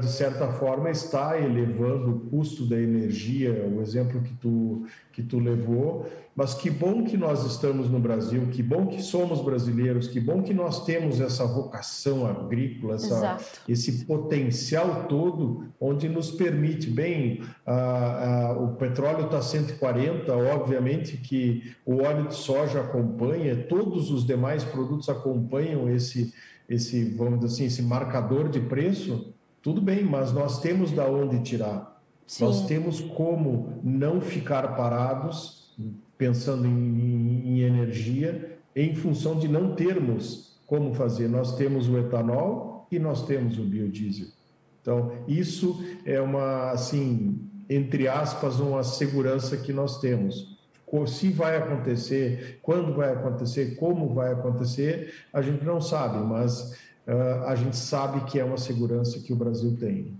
de 0.00 0.08
certa 0.08 0.48
forma, 0.52 0.90
está 0.90 1.40
elevando 1.40 2.10
o 2.10 2.20
custo 2.28 2.66
da 2.66 2.78
energia, 2.78 3.66
o 3.74 3.80
exemplo 3.80 4.20
que 4.20 4.34
tu, 4.34 4.84
que 5.12 5.22
tu 5.22 5.38
levou, 5.38 6.06
mas 6.34 6.54
que 6.54 6.70
bom 6.70 7.04
que 7.04 7.16
nós 7.16 7.44
estamos 7.44 7.90
no 7.90 8.00
Brasil, 8.00 8.48
que 8.50 8.62
bom 8.62 8.86
que 8.86 9.02
somos 9.02 9.42
brasileiros, 9.42 10.08
que 10.08 10.18
bom 10.18 10.42
que 10.42 10.54
nós 10.54 10.84
temos 10.84 11.20
essa 11.20 11.44
vocação 11.44 12.26
agrícola, 12.26 12.94
essa, 12.94 13.36
esse 13.68 14.06
potencial 14.06 15.06
todo, 15.08 15.66
onde 15.78 16.08
nos 16.08 16.30
permite, 16.30 16.88
bem, 16.88 17.42
a, 17.66 17.74
a, 17.74 18.52
o 18.58 18.76
petróleo 18.76 19.26
está 19.26 19.42
140, 19.42 20.34
obviamente 20.34 21.18
que 21.22 21.74
o 21.86 22.02
óleo 22.02 22.28
de 22.28 22.34
soja 22.34 22.80
acompanha, 22.80 23.56
todos 23.56 24.10
os 24.10 24.26
demais 24.26 24.64
produtos 24.64 25.08
acompanham 25.08 25.88
esse, 25.88 26.34
esse 26.68 27.04
vamos 27.14 27.40
dizer 27.40 27.54
assim, 27.54 27.64
esse 27.64 27.82
marcador 27.82 28.48
de 28.48 28.60
preço, 28.60 29.32
tudo 29.62 29.80
bem, 29.80 30.04
mas 30.04 30.32
nós 30.32 30.60
temos 30.60 30.90
da 30.90 31.06
onde 31.06 31.40
tirar. 31.42 32.02
Sim. 32.26 32.44
Nós 32.44 32.66
temos 32.66 33.00
como 33.00 33.80
não 33.82 34.20
ficar 34.20 34.76
parados 34.76 35.72
pensando 36.18 36.66
em, 36.66 37.42
em 37.48 37.60
energia, 37.60 38.58
em 38.74 38.94
função 38.94 39.38
de 39.38 39.48
não 39.48 39.74
termos 39.74 40.58
como 40.66 40.94
fazer. 40.94 41.28
Nós 41.28 41.56
temos 41.56 41.88
o 41.88 41.98
etanol 41.98 42.86
e 42.90 42.98
nós 42.98 43.26
temos 43.26 43.58
o 43.58 43.64
biodiesel. 43.64 44.28
Então, 44.80 45.12
isso 45.28 45.84
é 46.04 46.20
uma, 46.20 46.70
assim, 46.70 47.38
entre 47.68 48.08
aspas, 48.08 48.58
uma 48.58 48.82
segurança 48.82 49.56
que 49.56 49.72
nós 49.72 50.00
temos. 50.00 50.51
Se 51.06 51.30
vai 51.30 51.56
acontecer, 51.56 52.58
quando 52.62 52.94
vai 52.94 53.12
acontecer, 53.12 53.76
como 53.76 54.12
vai 54.12 54.32
acontecer, 54.32 55.14
a 55.32 55.40
gente 55.40 55.64
não 55.64 55.80
sabe, 55.80 56.18
mas 56.18 56.72
uh, 57.06 57.46
a 57.46 57.54
gente 57.54 57.76
sabe 57.76 58.24
que 58.30 58.38
é 58.38 58.44
uma 58.44 58.58
segurança 58.58 59.18
que 59.18 59.32
o 59.32 59.36
Brasil 59.36 59.74
tem. 59.80 60.14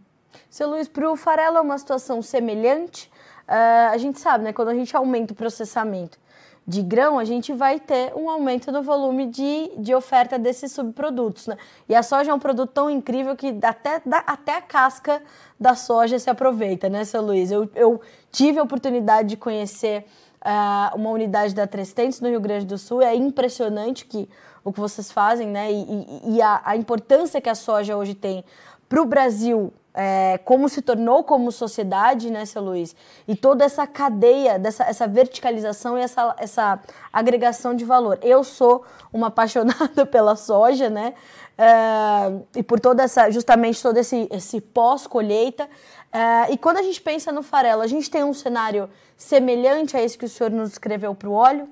Seu 0.48 0.70
Luiz, 0.70 0.88
para 0.88 1.10
o 1.10 1.16
farelo 1.16 1.58
é 1.58 1.60
uma 1.60 1.76
situação 1.76 2.22
semelhante? 2.22 3.10
Uh, 3.46 3.92
a 3.92 3.98
gente 3.98 4.18
sabe, 4.18 4.44
né? 4.44 4.52
Quando 4.52 4.68
a 4.68 4.74
gente 4.74 4.96
aumenta 4.96 5.34
o 5.34 5.36
processamento 5.36 6.18
de 6.66 6.80
grão, 6.80 7.18
a 7.18 7.24
gente 7.24 7.52
vai 7.52 7.80
ter 7.80 8.14
um 8.14 8.30
aumento 8.30 8.70
no 8.70 8.82
volume 8.82 9.26
de, 9.26 9.72
de 9.78 9.94
oferta 9.94 10.38
desses 10.38 10.72
subprodutos, 10.72 11.48
né? 11.48 11.56
E 11.88 11.94
a 11.94 12.02
soja 12.02 12.30
é 12.30 12.34
um 12.34 12.38
produto 12.38 12.70
tão 12.70 12.88
incrível 12.88 13.34
que 13.36 13.58
até, 13.62 14.00
até 14.26 14.56
a 14.56 14.62
casca 14.62 15.20
da 15.58 15.74
soja 15.74 16.18
se 16.18 16.30
aproveita, 16.30 16.88
né, 16.88 17.04
seu 17.04 17.20
Luiz? 17.20 17.50
Eu, 17.50 17.68
eu 17.74 18.00
tive 18.30 18.58
a 18.58 18.62
oportunidade 18.62 19.30
de 19.30 19.36
conhecer 19.36 20.06
uh, 20.42 20.96
uma 20.96 21.10
unidade 21.10 21.54
da 21.54 21.66
Trestentes 21.66 22.20
no 22.20 22.28
Rio 22.28 22.40
Grande 22.40 22.66
do 22.66 22.76
Sul. 22.76 23.02
É 23.02 23.14
impressionante 23.14 24.04
que, 24.04 24.28
o 24.64 24.72
que 24.72 24.80
vocês 24.80 25.10
fazem, 25.10 25.48
né? 25.48 25.72
E, 25.72 25.82
e, 25.82 26.36
e 26.36 26.42
a, 26.42 26.60
a 26.64 26.76
importância 26.76 27.40
que 27.40 27.48
a 27.48 27.54
soja 27.54 27.96
hoje 27.96 28.14
tem 28.14 28.44
para 28.88 29.00
o 29.00 29.06
Brasil 29.06 29.72
é, 29.94 30.38
como 30.44 30.68
se 30.68 30.80
tornou 30.80 31.22
como 31.22 31.52
sociedade, 31.52 32.30
né, 32.30 32.44
seu 32.44 32.62
Luiz? 32.62 32.96
E 33.28 33.36
toda 33.36 33.64
essa 33.64 33.86
cadeia, 33.86 34.58
dessa, 34.58 34.84
essa 34.84 35.06
verticalização 35.06 35.98
e 35.98 36.02
essa, 36.02 36.34
essa 36.38 36.80
agregação 37.12 37.74
de 37.74 37.84
valor. 37.84 38.18
Eu 38.22 38.42
sou 38.42 38.84
uma 39.12 39.28
apaixonada 39.32 40.06
pela 40.06 40.36
soja, 40.36 40.88
né? 40.88 41.14
É, 41.56 42.58
e 42.58 42.62
por 42.62 42.80
toda 42.80 43.02
essa, 43.02 43.30
justamente 43.30 43.82
todo 43.82 43.96
esse, 43.96 44.28
esse 44.30 44.60
pós-colheita. 44.60 45.68
É, 46.12 46.52
e 46.52 46.58
quando 46.58 46.78
a 46.78 46.82
gente 46.82 47.00
pensa 47.00 47.30
no 47.32 47.42
farelo, 47.42 47.82
a 47.82 47.86
gente 47.86 48.10
tem 48.10 48.24
um 48.24 48.34
cenário 48.34 48.88
semelhante 49.16 49.96
a 49.96 50.02
esse 50.02 50.18
que 50.18 50.24
o 50.24 50.28
senhor 50.28 50.50
nos 50.50 50.72
escreveu 50.72 51.14
para 51.14 51.28
o 51.28 51.32
óleo? 51.32 51.68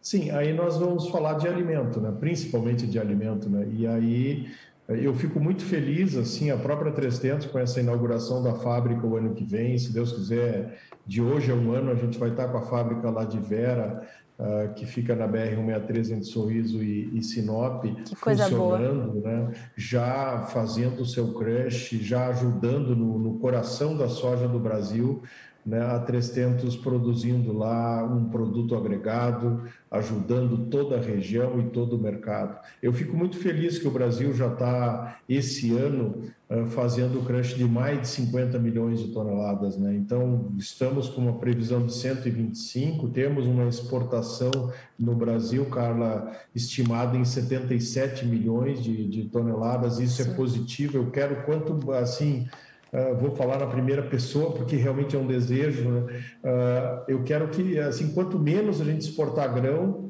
Sim, 0.00 0.30
aí 0.30 0.52
nós 0.52 0.76
vamos 0.76 1.08
falar 1.08 1.34
de 1.34 1.48
alimento, 1.48 1.98
né? 2.00 2.12
principalmente 2.20 2.86
de 2.86 2.98
alimento. 2.98 3.48
Né? 3.48 3.66
E 3.72 3.86
aí 3.86 4.52
eu 4.86 5.14
fico 5.14 5.40
muito 5.40 5.64
feliz, 5.64 6.14
assim, 6.14 6.50
a 6.50 6.58
própria 6.58 6.92
300 6.92 7.46
com 7.46 7.58
essa 7.58 7.80
inauguração 7.80 8.42
da 8.42 8.54
fábrica 8.54 9.06
o 9.06 9.16
ano 9.16 9.34
que 9.34 9.42
vem, 9.42 9.78
se 9.78 9.90
Deus 9.92 10.12
quiser, 10.12 10.78
de 11.06 11.22
hoje 11.22 11.50
a 11.50 11.54
um 11.54 11.72
ano 11.72 11.90
a 11.90 11.94
gente 11.94 12.18
vai 12.18 12.28
estar 12.30 12.48
com 12.48 12.58
a 12.58 12.62
fábrica 12.62 13.08
lá 13.08 13.24
de 13.24 13.38
Vera, 13.38 14.06
uh, 14.38 14.72
que 14.74 14.86
fica 14.86 15.14
na 15.14 15.28
BR-163 15.28 16.10
entre 16.10 16.24
Sorriso 16.24 16.82
e, 16.82 17.18
e 17.18 17.22
Sinop, 17.22 17.84
que 17.84 18.16
funcionando, 18.16 19.20
né? 19.20 19.52
já 19.76 20.42
fazendo 20.46 21.02
o 21.02 21.06
seu 21.06 21.32
crush, 21.32 21.98
já 22.02 22.28
ajudando 22.28 22.94
no, 22.96 23.18
no 23.18 23.38
coração 23.38 23.96
da 23.96 24.08
soja 24.08 24.48
do 24.48 24.58
Brasil, 24.58 25.22
né, 25.64 25.80
a 25.80 25.98
300 25.98 26.76
produzindo 26.76 27.52
lá 27.52 28.04
um 28.04 28.28
produto 28.28 28.76
agregado, 28.76 29.64
ajudando 29.90 30.68
toda 30.68 30.96
a 30.96 31.00
região 31.00 31.58
e 31.58 31.70
todo 31.70 31.96
o 31.96 31.98
mercado. 31.98 32.58
Eu 32.82 32.92
fico 32.92 33.16
muito 33.16 33.38
feliz 33.38 33.78
que 33.78 33.88
o 33.88 33.90
Brasil 33.90 34.34
já 34.34 34.48
está, 34.48 35.18
esse 35.28 35.74
ano, 35.74 36.22
fazendo 36.70 37.18
o 37.18 37.24
crush 37.24 37.54
de 37.54 37.64
mais 37.64 38.02
de 38.02 38.08
50 38.08 38.58
milhões 38.58 39.00
de 39.00 39.08
toneladas. 39.08 39.76
Né? 39.76 39.94
Então, 39.94 40.52
estamos 40.58 41.08
com 41.08 41.22
uma 41.22 41.38
previsão 41.38 41.84
de 41.84 41.94
125, 41.94 43.08
temos 43.08 43.46
uma 43.46 43.66
exportação 43.66 44.72
no 44.98 45.14
Brasil, 45.14 45.64
Carla, 45.66 46.32
estimada 46.54 47.16
em 47.16 47.24
77 47.24 48.26
milhões 48.26 48.82
de, 48.82 49.08
de 49.08 49.24
toneladas. 49.24 49.98
Isso 49.98 50.20
é 50.20 50.24
Sim. 50.26 50.30
é 50.32 50.34
positivo. 50.34 50.98
Eu 50.98 51.10
quero 51.10 51.44
quanto, 51.44 51.92
assim 51.92 52.46
Uh, 52.94 53.12
vou 53.16 53.34
falar 53.34 53.58
na 53.58 53.66
primeira 53.66 54.02
pessoa 54.02 54.52
porque 54.52 54.76
realmente 54.76 55.16
é 55.16 55.18
um 55.18 55.26
desejo. 55.26 55.90
Né? 55.90 56.00
Uh, 56.44 57.04
eu 57.08 57.24
quero 57.24 57.48
que, 57.48 57.76
assim, 57.76 58.14
quanto 58.14 58.38
menos 58.38 58.80
a 58.80 58.84
gente 58.84 59.00
exportar 59.00 59.52
grão, 59.52 60.03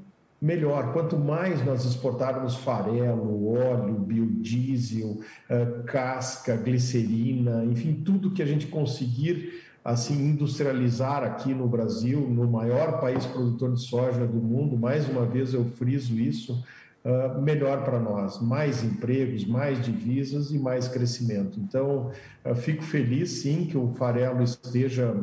melhor. 0.45 0.93
Quanto 0.93 1.17
mais 1.17 1.65
nós 1.65 1.87
exportarmos 1.87 2.57
farelo, 2.57 3.55
óleo, 3.55 3.95
biodiesel, 3.95 5.09
uh, 5.49 5.83
casca, 5.85 6.55
glicerina, 6.55 7.65
enfim, 7.65 7.95
tudo 8.05 8.31
que 8.31 8.43
a 8.43 8.47
gente 8.47 8.67
conseguir 8.67 9.63
assim 9.83 10.15
industrializar 10.15 11.23
aqui 11.23 11.55
no 11.55 11.67
Brasil, 11.67 12.21
no 12.21 12.47
maior 12.47 13.01
país 13.01 13.25
produtor 13.25 13.73
de 13.73 13.81
soja 13.81 14.27
do 14.27 14.39
mundo, 14.39 14.77
mais 14.77 15.09
uma 15.09 15.25
vez 15.25 15.55
eu 15.55 15.65
friso 15.65 16.19
isso, 16.19 16.63
uh, 17.05 17.41
melhor 17.41 17.83
para 17.83 17.99
nós, 17.99 18.39
mais 18.41 18.85
empregos, 18.85 19.47
mais 19.47 19.83
divisas 19.83 20.51
e 20.51 20.59
mais 20.59 20.89
crescimento. 20.89 21.59
Então, 21.59 22.11
fico 22.57 22.83
feliz 22.83 23.31
sim 23.31 23.65
que 23.65 23.79
o 23.79 23.95
farelo 23.95 24.43
esteja 24.43 25.15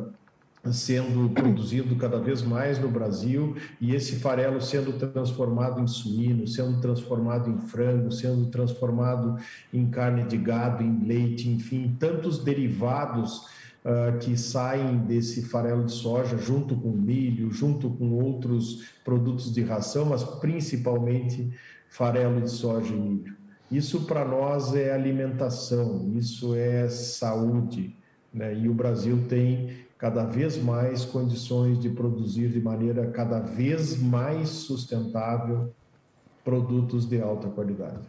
sendo 0.71 1.29
produzido 1.29 1.95
cada 1.95 2.19
vez 2.19 2.43
mais 2.43 2.77
no 2.77 2.87
Brasil 2.87 3.55
e 3.79 3.95
esse 3.95 4.17
farelo 4.17 4.61
sendo 4.61 4.93
transformado 4.93 5.81
em 5.81 5.87
suíno, 5.87 6.47
sendo 6.47 6.79
transformado 6.79 7.49
em 7.49 7.57
frango, 7.57 8.11
sendo 8.11 8.45
transformado 8.47 9.37
em 9.73 9.89
carne 9.89 10.23
de 10.23 10.37
gado, 10.37 10.83
em 10.83 11.03
leite, 11.03 11.49
enfim, 11.49 11.95
tantos 11.99 12.43
derivados 12.43 13.47
uh, 13.83 14.17
que 14.19 14.37
saem 14.37 14.99
desse 14.99 15.43
farelo 15.43 15.83
de 15.83 15.93
soja, 15.93 16.37
junto 16.37 16.75
com 16.75 16.91
milho, 16.91 17.51
junto 17.51 17.89
com 17.89 18.11
outros 18.11 18.83
produtos 19.03 19.51
de 19.51 19.63
ração, 19.63 20.05
mas 20.05 20.23
principalmente 20.23 21.49
farelo 21.89 22.39
de 22.39 22.51
soja 22.51 22.93
e 22.93 22.99
milho. 22.99 23.35
Isso 23.71 24.01
para 24.01 24.25
nós 24.25 24.75
é 24.75 24.93
alimentação, 24.93 26.11
isso 26.15 26.53
é 26.53 26.87
saúde, 26.89 27.95
né? 28.33 28.53
E 28.53 28.67
o 28.67 28.73
Brasil 28.73 29.25
tem 29.29 29.69
cada 30.01 30.25
vez 30.25 30.57
mais 30.57 31.05
condições 31.05 31.79
de 31.79 31.87
produzir 31.87 32.49
de 32.49 32.59
maneira 32.59 33.11
cada 33.11 33.39
vez 33.39 34.01
mais 34.01 34.49
sustentável 34.49 35.71
produtos 36.43 37.05
de 37.05 37.21
alta 37.21 37.47
qualidade. 37.47 37.99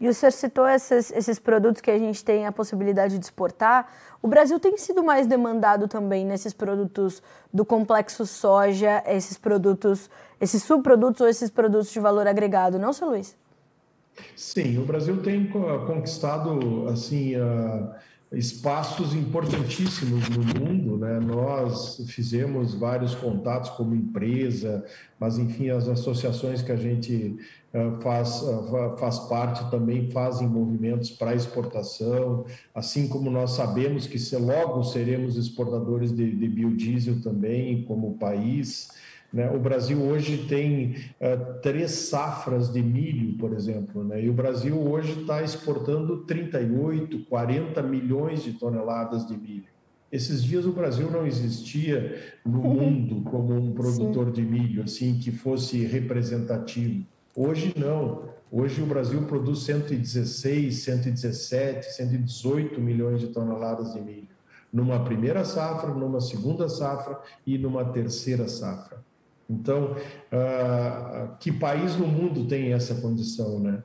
E 0.00 0.08
o 0.08 0.14
senhor 0.14 0.32
citou 0.32 0.66
esses, 0.66 1.12
esses 1.12 1.38
produtos 1.38 1.82
que 1.82 1.90
a 1.90 1.98
gente 1.98 2.24
tem 2.24 2.46
a 2.46 2.52
possibilidade 2.52 3.18
de 3.18 3.24
exportar. 3.26 3.86
O 4.22 4.26
Brasil 4.26 4.58
tem 4.58 4.78
sido 4.78 5.04
mais 5.04 5.26
demandado 5.26 5.86
também 5.86 6.24
nesses 6.24 6.54
produtos 6.54 7.22
do 7.52 7.66
complexo 7.66 8.24
soja, 8.24 9.02
esses 9.06 9.36
produtos, 9.36 10.08
esses 10.40 10.62
subprodutos 10.62 11.20
ou 11.20 11.28
esses 11.28 11.50
produtos 11.50 11.92
de 11.92 12.00
valor 12.00 12.26
agregado, 12.26 12.78
não, 12.78 12.94
seu 12.94 13.10
Luiz? 13.10 13.36
Sim, 14.34 14.78
o 14.78 14.86
Brasil 14.86 15.22
tem 15.22 15.46
conquistado 15.86 16.88
assim 16.88 17.36
uh, 17.36 17.90
espaços 18.32 19.14
importantíssimos 19.14 20.28
no 20.30 20.42
mundo, 20.42 20.96
né? 20.96 21.20
Nós 21.20 22.02
fizemos 22.08 22.74
vários 22.74 23.14
contatos 23.14 23.70
como 23.70 23.94
empresa, 23.94 24.84
mas 25.20 25.38
enfim 25.38 25.68
as 25.68 25.86
associações 25.86 26.62
que 26.62 26.72
a 26.72 26.76
gente 26.76 27.36
uh, 27.74 28.00
faz 28.00 28.42
uh, 28.42 28.96
faz 28.98 29.18
parte 29.20 29.70
também 29.70 30.10
fazem 30.10 30.48
movimentos 30.48 31.10
para 31.10 31.34
exportação, 31.34 32.46
assim 32.74 33.06
como 33.06 33.30
nós 33.30 33.50
sabemos 33.52 34.06
que 34.06 34.18
logo 34.36 34.82
seremos 34.82 35.36
exportadores 35.36 36.10
de, 36.10 36.34
de 36.34 36.48
biodiesel 36.48 37.20
também 37.20 37.84
como 37.84 38.16
país. 38.16 38.88
Né? 39.32 39.50
O 39.50 39.58
Brasil 39.58 40.00
hoje 40.02 40.46
tem 40.46 40.96
uh, 41.20 41.60
três 41.62 41.90
safras 41.92 42.70
de 42.70 42.82
milho, 42.82 43.38
por 43.38 43.54
exemplo, 43.54 44.04
né? 44.04 44.22
e 44.22 44.28
o 44.28 44.32
Brasil 44.32 44.78
hoje 44.78 45.20
está 45.20 45.42
exportando 45.42 46.18
38, 46.24 47.24
40 47.24 47.82
milhões 47.82 48.42
de 48.42 48.52
toneladas 48.52 49.26
de 49.26 49.36
milho. 49.36 49.72
Esses 50.10 50.44
dias 50.44 50.66
o 50.66 50.72
Brasil 50.72 51.10
não 51.10 51.26
existia 51.26 52.36
no 52.44 52.60
uhum. 52.60 52.74
mundo 52.74 53.30
como 53.30 53.54
um 53.54 53.72
produtor 53.72 54.26
Sim. 54.26 54.32
de 54.32 54.42
milho, 54.42 54.82
assim, 54.82 55.18
que 55.18 55.32
fosse 55.32 55.78
representativo. 55.86 57.06
Hoje 57.34 57.72
não. 57.74 58.30
Hoje 58.50 58.82
o 58.82 58.86
Brasil 58.86 59.22
produz 59.22 59.60
116, 59.60 60.82
117, 60.82 61.94
118 61.94 62.78
milhões 62.78 63.20
de 63.20 63.28
toneladas 63.28 63.94
de 63.94 64.00
milho. 64.02 64.28
Numa 64.70 65.02
primeira 65.02 65.42
safra, 65.46 65.94
numa 65.94 66.20
segunda 66.20 66.68
safra 66.68 67.18
e 67.46 67.56
numa 67.56 67.82
terceira 67.86 68.46
safra. 68.48 69.02
Então, 69.48 69.96
uh, 70.32 71.36
que 71.38 71.52
país 71.52 71.96
no 71.96 72.06
mundo 72.06 72.46
tem 72.46 72.72
essa 72.72 72.94
condição, 72.94 73.58
né? 73.58 73.82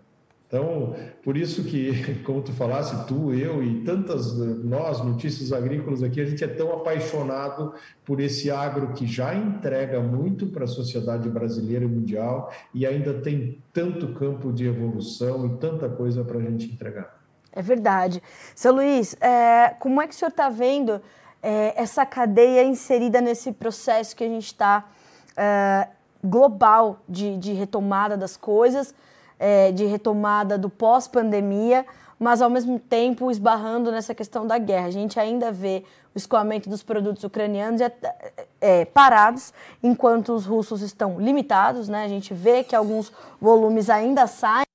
Então, 0.48 0.96
por 1.24 1.36
isso 1.36 1.66
que, 1.66 2.16
como 2.24 2.42
tu 2.42 2.54
falasse, 2.54 3.06
tu, 3.06 3.34
eu 3.34 3.62
e 3.62 3.84
tantas 3.84 4.38
nós, 4.64 5.04
notícias 5.04 5.52
agrícolas 5.52 6.02
aqui, 6.02 6.22
a 6.22 6.26
gente 6.26 6.42
é 6.44 6.48
tão 6.48 6.72
apaixonado 6.72 7.74
por 8.06 8.22
esse 8.22 8.50
agro 8.50 8.94
que 8.94 9.06
já 9.06 9.36
entrega 9.36 10.00
muito 10.00 10.48
para 10.48 10.64
a 10.64 10.68
sociedade 10.68 11.30
brasileira 11.30 11.84
e 11.84 11.88
mundial 11.88 12.52
e 12.74 12.86
ainda 12.86 13.14
tem 13.16 13.62
tanto 13.74 14.14
campo 14.14 14.54
de 14.54 14.66
evolução 14.66 15.46
e 15.46 15.58
tanta 15.58 15.90
coisa 15.90 16.24
para 16.24 16.38
a 16.38 16.42
gente 16.42 16.72
entregar. 16.72 17.18
É 17.52 17.62
verdade. 17.62 18.22
Seu 18.56 18.72
Luiz, 18.72 19.18
é, 19.20 19.76
como 19.80 20.02
é 20.02 20.08
que 20.08 20.14
o 20.14 20.18
senhor 20.18 20.30
está 20.30 20.48
vendo 20.48 21.02
é, 21.42 21.74
essa 21.76 22.06
cadeia 22.06 22.64
inserida 22.64 23.20
nesse 23.20 23.52
processo 23.52 24.16
que 24.16 24.24
a 24.24 24.28
gente 24.28 24.46
está 24.46 24.88
uh, 25.38 25.90
global 26.24 27.00
de, 27.08 27.38
de, 27.38 27.54
retomada 27.54 28.18
das 28.18 28.36
coisas, 28.36 28.94
é, 29.40 29.72
de 29.72 29.86
retomada 29.86 30.58
do 30.58 30.70
pós-pandemia, 30.70 31.86
mas 32.20 32.42
ao 32.42 32.50
mesmo 32.50 32.80
tempo 32.80 33.30
esbarrando 33.30 33.92
nessa 33.92 34.16
questão 34.16 34.48
da 34.48 34.58
guerra. 34.58 34.88
A 34.88 34.92
gente 34.92 35.20
ainda 35.20 35.52
vê 35.52 35.84
o 36.16 36.18
escoamento 36.18 36.68
dos 36.70 36.82
produtos 36.82 37.24
ucranianos 37.24 37.80
é, 38.60 38.86
parados, 38.86 39.54
enquanto 39.84 40.34
os 40.34 40.46
russos 40.46 40.82
estão 40.82 41.20
limitados. 41.20 41.88
Né? 41.88 42.04
A 42.04 42.08
gente 42.08 42.34
vê 42.34 42.64
que 42.64 42.76
alguns 42.76 43.14
volumes 43.40 43.90
ainda 43.90 44.26
saem, 44.26 44.66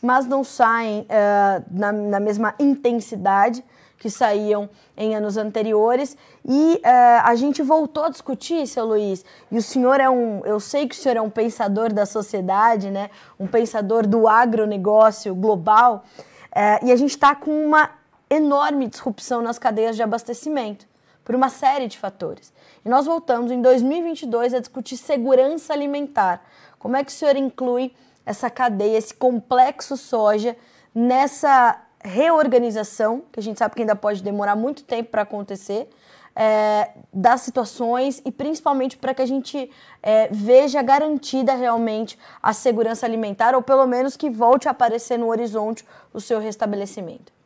mas 0.00 0.26
não 0.26 0.44
saem 0.44 1.00
uh, 1.00 1.64
na, 1.70 1.92
na 1.92 2.20
mesma 2.20 2.54
intensidade 2.58 3.62
que 4.00 4.08
saíam 4.08 4.68
em 4.96 5.14
anos 5.14 5.36
anteriores. 5.36 6.16
E 6.44 6.76
uh, 6.76 6.80
a 7.22 7.34
gente 7.36 7.62
voltou 7.62 8.04
a 8.04 8.08
discutir, 8.08 8.66
seu 8.66 8.86
Luiz, 8.86 9.24
e 9.52 9.58
o 9.58 9.62
senhor 9.62 10.00
é 10.00 10.08
um. 10.08 10.40
Eu 10.44 10.58
sei 10.58 10.88
que 10.88 10.94
o 10.94 10.98
senhor 10.98 11.18
é 11.18 11.20
um 11.20 11.28
pensador 11.28 11.92
da 11.92 12.06
sociedade, 12.06 12.90
né? 12.90 13.10
um 13.38 13.46
pensador 13.46 14.06
do 14.06 14.26
agronegócio 14.26 15.34
global, 15.34 16.02
uh, 16.46 16.84
e 16.84 16.90
a 16.90 16.96
gente 16.96 17.10
está 17.10 17.34
com 17.34 17.50
uma 17.64 17.90
enorme 18.30 18.88
disrupção 18.88 19.42
nas 19.42 19.58
cadeias 19.58 19.96
de 19.96 20.02
abastecimento, 20.02 20.86
por 21.22 21.34
uma 21.34 21.50
série 21.50 21.86
de 21.86 21.98
fatores. 21.98 22.52
E 22.82 22.88
nós 22.88 23.04
voltamos 23.04 23.52
em 23.52 23.60
2022 23.60 24.54
a 24.54 24.60
discutir 24.60 24.96
segurança 24.96 25.74
alimentar. 25.74 26.42
Como 26.78 26.96
é 26.96 27.04
que 27.04 27.10
o 27.10 27.14
senhor 27.14 27.36
inclui 27.36 27.92
essa 28.24 28.48
cadeia, 28.48 28.96
esse 28.96 29.12
complexo 29.12 29.94
soja 29.94 30.56
nessa 30.94 31.78
reorganização, 32.02 33.22
que 33.32 33.40
a 33.40 33.42
gente 33.42 33.58
sabe 33.58 33.74
que 33.74 33.82
ainda 33.82 33.96
pode 33.96 34.22
demorar 34.22 34.56
muito 34.56 34.84
tempo 34.84 35.10
para 35.10 35.22
acontecer, 35.22 35.88
é, 36.34 36.90
das 37.12 37.40
situações 37.42 38.22
e 38.24 38.30
principalmente 38.30 38.96
para 38.96 39.12
que 39.12 39.22
a 39.22 39.26
gente 39.26 39.70
é, 40.02 40.28
veja 40.30 40.80
garantida 40.82 41.54
realmente 41.54 42.18
a 42.42 42.52
segurança 42.52 43.04
alimentar, 43.04 43.54
ou 43.54 43.62
pelo 43.62 43.86
menos 43.86 44.16
que 44.16 44.30
volte 44.30 44.68
a 44.68 44.70
aparecer 44.70 45.18
no 45.18 45.28
horizonte 45.28 45.84
o 46.12 46.20
seu 46.20 46.38
restabelecimento. 46.38 47.39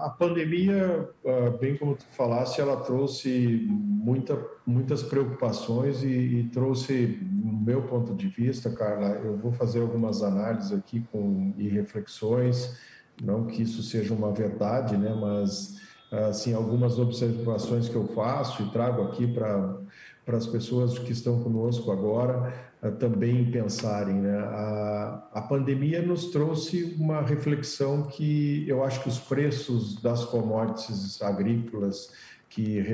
A 0.00 0.10
pandemia, 0.10 1.08
ah, 1.24 1.50
bem 1.58 1.76
como 1.78 1.96
tu 1.96 2.04
falaste, 2.10 2.60
ela 2.60 2.76
trouxe 2.76 3.66
muita, 3.70 4.38
muitas 4.66 5.02
preocupações 5.02 6.02
e, 6.02 6.08
e, 6.08 6.48
trouxe, 6.50 7.18
no 7.22 7.52
meu 7.52 7.82
ponto 7.82 8.14
de 8.14 8.28
vista, 8.28 8.70
Carla, 8.70 9.12
eu 9.24 9.36
vou 9.38 9.50
fazer 9.50 9.80
algumas 9.80 10.22
análises 10.22 10.72
aqui 10.72 11.00
com, 11.10 11.54
e 11.56 11.68
reflexões, 11.68 12.78
não 13.22 13.46
que 13.46 13.62
isso 13.62 13.82
seja 13.82 14.12
uma 14.12 14.30
verdade, 14.30 14.96
né, 14.96 15.14
mas 15.18 15.80
assim 16.12 16.52
algumas 16.52 16.98
observações 16.98 17.88
que 17.88 17.96
eu 17.96 18.06
faço 18.08 18.62
e 18.62 18.70
trago 18.70 19.02
aqui 19.02 19.26
para 19.26 19.78
para 20.24 20.36
as 20.36 20.46
pessoas 20.46 20.98
que 20.98 21.12
estão 21.12 21.42
conosco 21.42 21.90
agora 21.90 22.52
uh, 22.82 22.92
também 22.92 23.50
pensarem. 23.50 24.14
Né? 24.14 24.38
A, 24.38 25.28
a 25.32 25.42
pandemia 25.42 26.00
nos 26.02 26.26
trouxe 26.26 26.96
uma 26.98 27.20
reflexão 27.20 28.04
que 28.04 28.64
eu 28.68 28.84
acho 28.84 29.02
que 29.02 29.08
os 29.08 29.18
preços 29.18 30.00
das 30.00 30.24
commodities 30.24 31.20
agrícolas 31.22 32.10
que 32.48 32.84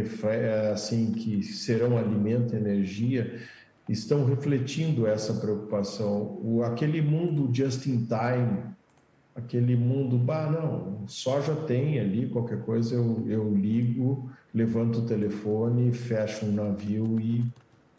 assim 0.73 1.11
que 1.11 1.43
serão 1.43 1.99
alimento 1.99 2.55
energia 2.55 3.41
estão 3.89 4.25
refletindo 4.25 5.07
essa 5.07 5.35
preocupação. 5.35 6.39
O, 6.43 6.63
aquele 6.63 7.01
mundo 7.01 7.53
just 7.53 7.87
in 7.87 8.07
time, 8.07 8.63
aquele 9.35 9.77
mundo, 9.77 10.19
bah, 10.19 10.51
não, 10.51 11.07
soja 11.09 11.55
tem 11.55 11.99
ali, 11.99 12.29
qualquer 12.29 12.63
coisa 12.63 12.95
eu, 12.95 13.25
eu 13.27 13.55
ligo, 13.55 14.31
levanto 14.55 15.01
o 15.01 15.07
telefone, 15.07 15.93
fecho 15.93 16.47
um 16.47 16.53
navio 16.53 17.21
e 17.21 17.45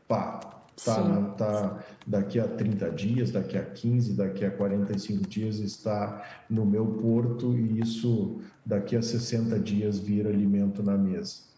pá, 0.08 0.40
tá, 0.84 1.04
na, 1.04 1.30
tá 1.32 1.80
daqui 2.06 2.40
a 2.40 2.48
30 2.48 2.90
dias, 2.92 3.32
daqui 3.32 3.58
a 3.58 3.64
15, 3.64 4.14
daqui 4.14 4.46
a 4.46 4.52
45 4.52 5.28
dias 5.28 5.60
está 5.60 6.24
no 6.50 6.66
meu 6.66 6.86
porto 6.86 7.58
e 7.58 7.80
isso 7.80 8.40
daqui 8.66 8.96
a 8.96 9.02
60 9.02 9.60
dias 9.60 10.00
vira 10.00 10.30
alimento 10.30 10.82
na 10.82 10.98
mesa. 10.98 11.50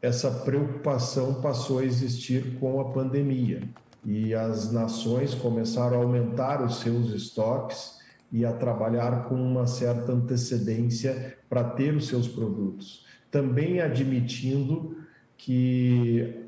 Essa 0.00 0.30
preocupação 0.30 1.40
passou 1.40 1.78
a 1.78 1.84
existir 1.84 2.58
com 2.58 2.80
a 2.80 2.86
pandemia 2.86 3.62
e 4.04 4.34
as 4.34 4.72
nações 4.72 5.32
começaram 5.32 6.00
a 6.00 6.02
aumentar 6.02 6.60
os 6.60 6.80
seus 6.80 7.12
estoques 7.12 8.02
e 8.32 8.44
a 8.44 8.52
trabalhar 8.52 9.28
com 9.28 9.36
uma 9.36 9.66
certa 9.66 10.10
antecedência 10.10 11.38
para 11.48 11.62
ter 11.62 11.94
os 11.94 12.08
seus 12.08 12.26
produtos 12.26 13.04
também 13.32 13.80
admitindo 13.80 14.96
que 15.36 16.46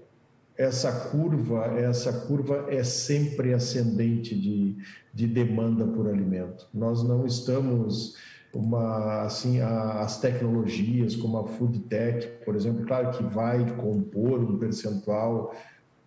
essa 0.56 1.08
curva, 1.10 1.64
essa 1.76 2.12
curva 2.26 2.66
é 2.68 2.84
sempre 2.84 3.52
ascendente 3.52 4.38
de, 4.38 4.76
de 5.12 5.26
demanda 5.26 5.84
por 5.84 6.06
alimento. 6.06 6.68
Nós 6.72 7.02
não 7.02 7.26
estamos 7.26 8.16
uma 8.52 9.22
assim 9.22 9.60
as 9.60 10.20
tecnologias 10.20 11.16
como 11.16 11.38
a 11.38 11.44
food 11.44 11.80
tech, 11.80 12.24
por 12.44 12.54
exemplo, 12.54 12.86
claro 12.86 13.10
que 13.10 13.24
vai 13.24 13.74
compor 13.74 14.38
um 14.38 14.58
percentual 14.58 15.52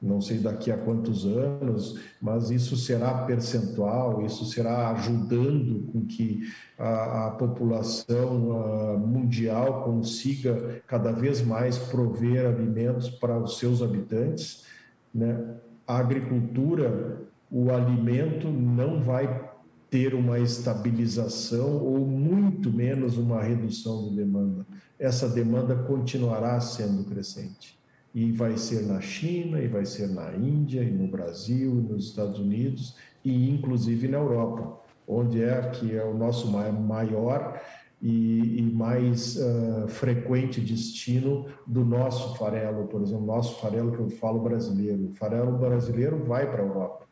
não 0.02 0.22
sei 0.22 0.38
daqui 0.38 0.72
a 0.72 0.78
quantos 0.78 1.26
anos, 1.26 2.00
mas 2.22 2.52
isso 2.52 2.78
será 2.78 3.26
percentual, 3.26 4.24
isso 4.24 4.46
será 4.46 4.92
ajudando 4.92 5.92
com 5.92 6.06
que 6.06 6.48
a, 6.78 7.28
a 7.28 7.32
população 7.32 8.62
a, 8.62 8.98
mundial 8.98 9.84
consiga 9.84 10.82
cada 10.86 11.12
vez 11.12 11.42
mais 11.42 11.78
prover 11.78 12.46
alimentos 12.46 13.10
para 13.10 13.40
os 13.40 13.58
seus 13.58 13.82
habitantes. 13.82 14.66
Né? 15.14 15.56
A 15.88 15.98
agricultura, 15.98 17.22
o 17.50 17.72
alimento 17.72 18.50
não 18.50 19.02
vai 19.02 19.50
ter 19.90 20.14
uma 20.14 20.38
estabilização 20.38 21.78
ou 21.84 22.06
muito 22.06 22.72
menos 22.72 23.18
uma 23.18 23.42
redução 23.42 24.10
de 24.10 24.16
demanda. 24.16 24.66
Essa 25.00 25.28
demanda 25.30 25.76
continuará 25.76 26.60
sendo 26.60 27.04
crescente. 27.06 27.77
E 28.18 28.32
vai 28.32 28.58
ser 28.58 28.82
na 28.82 29.00
China, 29.00 29.62
e 29.62 29.68
vai 29.68 29.86
ser 29.86 30.08
na 30.08 30.36
Índia, 30.36 30.82
e 30.82 30.90
no 30.90 31.08
Brasil, 31.08 31.78
e 31.78 31.82
nos 31.94 32.06
Estados 32.06 32.40
Unidos, 32.40 32.96
e 33.24 33.48
inclusive 33.48 34.08
na 34.08 34.18
Europa, 34.18 34.76
onde 35.08 35.44
é 35.44 35.62
que 35.70 35.96
é 35.96 36.04
o 36.04 36.18
nosso 36.18 36.52
maior 36.52 37.62
e, 38.02 38.58
e 38.58 38.62
mais 38.74 39.36
uh, 39.36 39.88
frequente 39.88 40.60
destino 40.60 41.46
do 41.68 41.86
nosso 41.86 42.36
farelo, 42.38 42.88
por 42.88 43.04
exemplo, 43.04 43.24
nosso 43.24 43.62
farelo 43.62 43.92
que 43.92 44.00
eu 44.00 44.10
falo 44.10 44.40
brasileiro. 44.40 45.10
O 45.10 45.14
farelo 45.14 45.56
brasileiro 45.56 46.24
vai 46.26 46.50
para 46.50 46.64
a 46.64 46.66
Europa. 46.66 47.06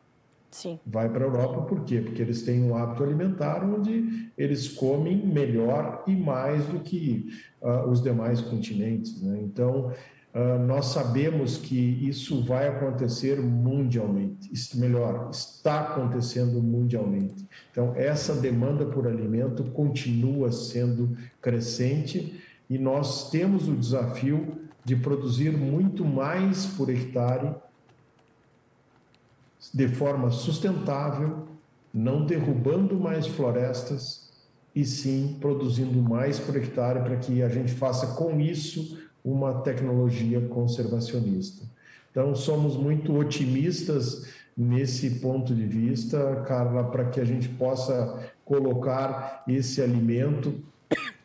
Sim. 0.50 0.80
Vai 0.84 1.08
para 1.08 1.24
a 1.24 1.28
Europa 1.28 1.62
por 1.62 1.84
quê? 1.84 2.00
Porque 2.00 2.20
eles 2.20 2.42
têm 2.42 2.64
um 2.64 2.76
hábito 2.76 3.04
alimentar 3.04 3.64
onde 3.64 4.32
eles 4.36 4.66
comem 4.66 5.24
melhor 5.24 6.02
e 6.04 6.16
mais 6.16 6.66
do 6.66 6.80
que 6.80 7.28
uh, 7.62 7.88
os 7.88 8.02
demais 8.02 8.40
continentes. 8.40 9.22
Né? 9.22 9.38
Então, 9.40 9.92
nós 10.66 10.86
sabemos 10.86 11.56
que 11.56 11.76
isso 12.06 12.42
vai 12.42 12.68
acontecer 12.68 13.40
mundialmente, 13.40 14.50
melhor, 14.74 15.30
está 15.32 15.80
acontecendo 15.80 16.62
mundialmente. 16.62 17.48
Então, 17.70 17.94
essa 17.96 18.34
demanda 18.34 18.84
por 18.84 19.06
alimento 19.06 19.64
continua 19.64 20.52
sendo 20.52 21.16
crescente 21.40 22.38
e 22.68 22.76
nós 22.76 23.30
temos 23.30 23.66
o 23.66 23.74
desafio 23.74 24.58
de 24.84 24.94
produzir 24.94 25.50
muito 25.50 26.04
mais 26.04 26.66
por 26.66 26.90
hectare 26.90 27.54
de 29.72 29.88
forma 29.88 30.30
sustentável, 30.30 31.48
não 31.92 32.26
derrubando 32.26 33.00
mais 33.00 33.26
florestas 33.26 34.30
e 34.74 34.84
sim 34.84 35.38
produzindo 35.40 36.02
mais 36.02 36.38
por 36.38 36.54
hectare 36.56 37.00
para 37.00 37.16
que 37.16 37.42
a 37.42 37.48
gente 37.48 37.72
faça 37.72 38.08
com 38.08 38.38
isso 38.38 39.05
uma 39.26 39.54
tecnologia 39.62 40.40
conservacionista. 40.40 41.66
Então, 42.12 42.32
somos 42.36 42.76
muito 42.76 43.12
otimistas 43.12 44.24
nesse 44.56 45.18
ponto 45.18 45.52
de 45.52 45.66
vista, 45.66 46.44
Carla, 46.46 46.84
para 46.84 47.06
que 47.06 47.20
a 47.20 47.24
gente 47.24 47.48
possa 47.48 48.30
colocar 48.44 49.42
esse 49.48 49.82
alimento 49.82 50.54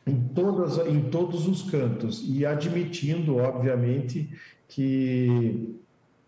em, 0.06 0.20
todas, 0.34 0.86
em 0.88 1.02
todos 1.10 1.48
os 1.48 1.62
cantos 1.70 2.26
e 2.28 2.44
admitindo, 2.44 3.38
obviamente, 3.38 4.30
que 4.68 5.76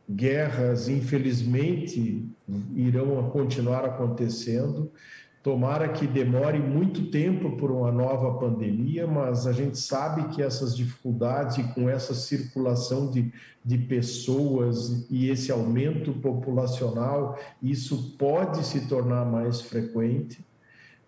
guerras, 0.08 0.88
infelizmente, 0.88 2.24
irão 2.76 3.30
continuar 3.32 3.84
acontecendo. 3.84 4.92
Tomara 5.44 5.90
que 5.90 6.08
demore 6.08 6.58
muito 6.58 7.12
tempo 7.12 7.58
por 7.58 7.70
uma 7.70 7.92
nova 7.92 8.40
pandemia, 8.40 9.06
mas 9.06 9.46
a 9.46 9.52
gente 9.52 9.78
sabe 9.78 10.34
que 10.34 10.42
essas 10.42 10.74
dificuldades 10.74 11.58
e 11.58 11.64
com 11.74 11.90
essa 11.90 12.14
circulação 12.14 13.12
de, 13.12 13.30
de 13.64 13.78
pessoas 13.78 15.06
e 15.10 15.30
esse 15.30 15.52
aumento 15.52 16.14
populacional, 16.14 17.38
isso 17.62 18.16
pode 18.18 18.66
se 18.66 18.88
tornar 18.88 19.26
mais 19.26 19.60
frequente. 19.60 20.40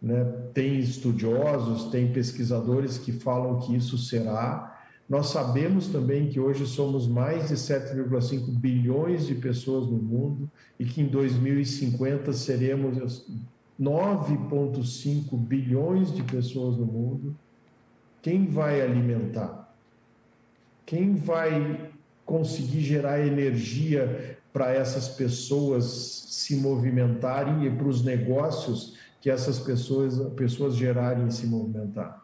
Né? 0.02 0.26
Tem 0.54 0.80
estudiosos, 0.80 1.86
tem 1.86 2.12
pesquisadores 2.12 2.98
que 2.98 3.14
falam 3.14 3.62
que 3.62 3.74
isso 3.74 3.98
será. 3.98 4.82
Nós 5.08 5.28
sabemos 5.28 5.88
também 5.88 6.28
que 6.28 6.42
hoje 6.42 6.68
somos 6.68 7.08
mais 7.08 7.48
de 7.48 7.56
7,5 7.56 8.50
bilhões 8.50 9.28
de 9.28 9.36
pessoas 9.36 9.88
no 9.88 9.98
mundo 9.98 10.52
e 10.78 10.84
que 10.84 11.00
em 11.00 11.08
2050 11.08 12.34
seremos 12.34 13.26
9,5 13.80 15.38
bilhões 15.38 16.14
de 16.14 16.24
pessoas 16.24 16.78
no 16.78 16.86
mundo. 16.86 17.36
Quem 18.22 18.48
vai 18.48 18.82
alimentar? 18.82 19.74
Quem 20.86 21.16
vai 21.16 21.92
conseguir 22.26 22.82
gerar 22.82 23.20
energia 23.20 24.38
para 24.54 24.72
essas 24.72 25.10
pessoas 25.10 25.86
se 26.30 26.56
movimentarem 26.56 27.66
e 27.66 27.70
para 27.70 27.88
os 27.88 28.04
negócios 28.04 28.98
que 29.20 29.30
essas 29.30 29.60
pessoas, 29.60 30.18
pessoas 30.34 30.76
gerarem 30.76 31.28
e 31.28 31.32
se 31.32 31.46
movimentar? 31.46 32.24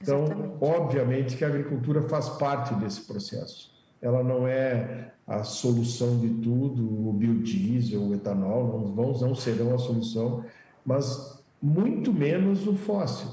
Então, 0.00 0.24
Exatamente. 0.24 0.56
obviamente 0.60 1.36
que 1.36 1.44
a 1.44 1.48
agricultura 1.48 2.02
faz 2.02 2.28
parte 2.28 2.74
desse 2.74 3.02
processo. 3.02 3.71
Ela 4.02 4.22
não 4.22 4.46
é 4.46 5.12
a 5.26 5.44
solução 5.44 6.18
de 6.18 6.28
tudo, 6.28 7.08
o 7.08 7.12
biodiesel, 7.12 8.02
o 8.02 8.14
etanol, 8.14 8.80
não, 8.80 8.92
vão, 8.92 9.20
não 9.20 9.34
serão 9.34 9.74
a 9.74 9.78
solução, 9.78 10.44
mas 10.84 11.42
muito 11.62 12.12
menos 12.12 12.66
o 12.66 12.74
fóssil. 12.74 13.30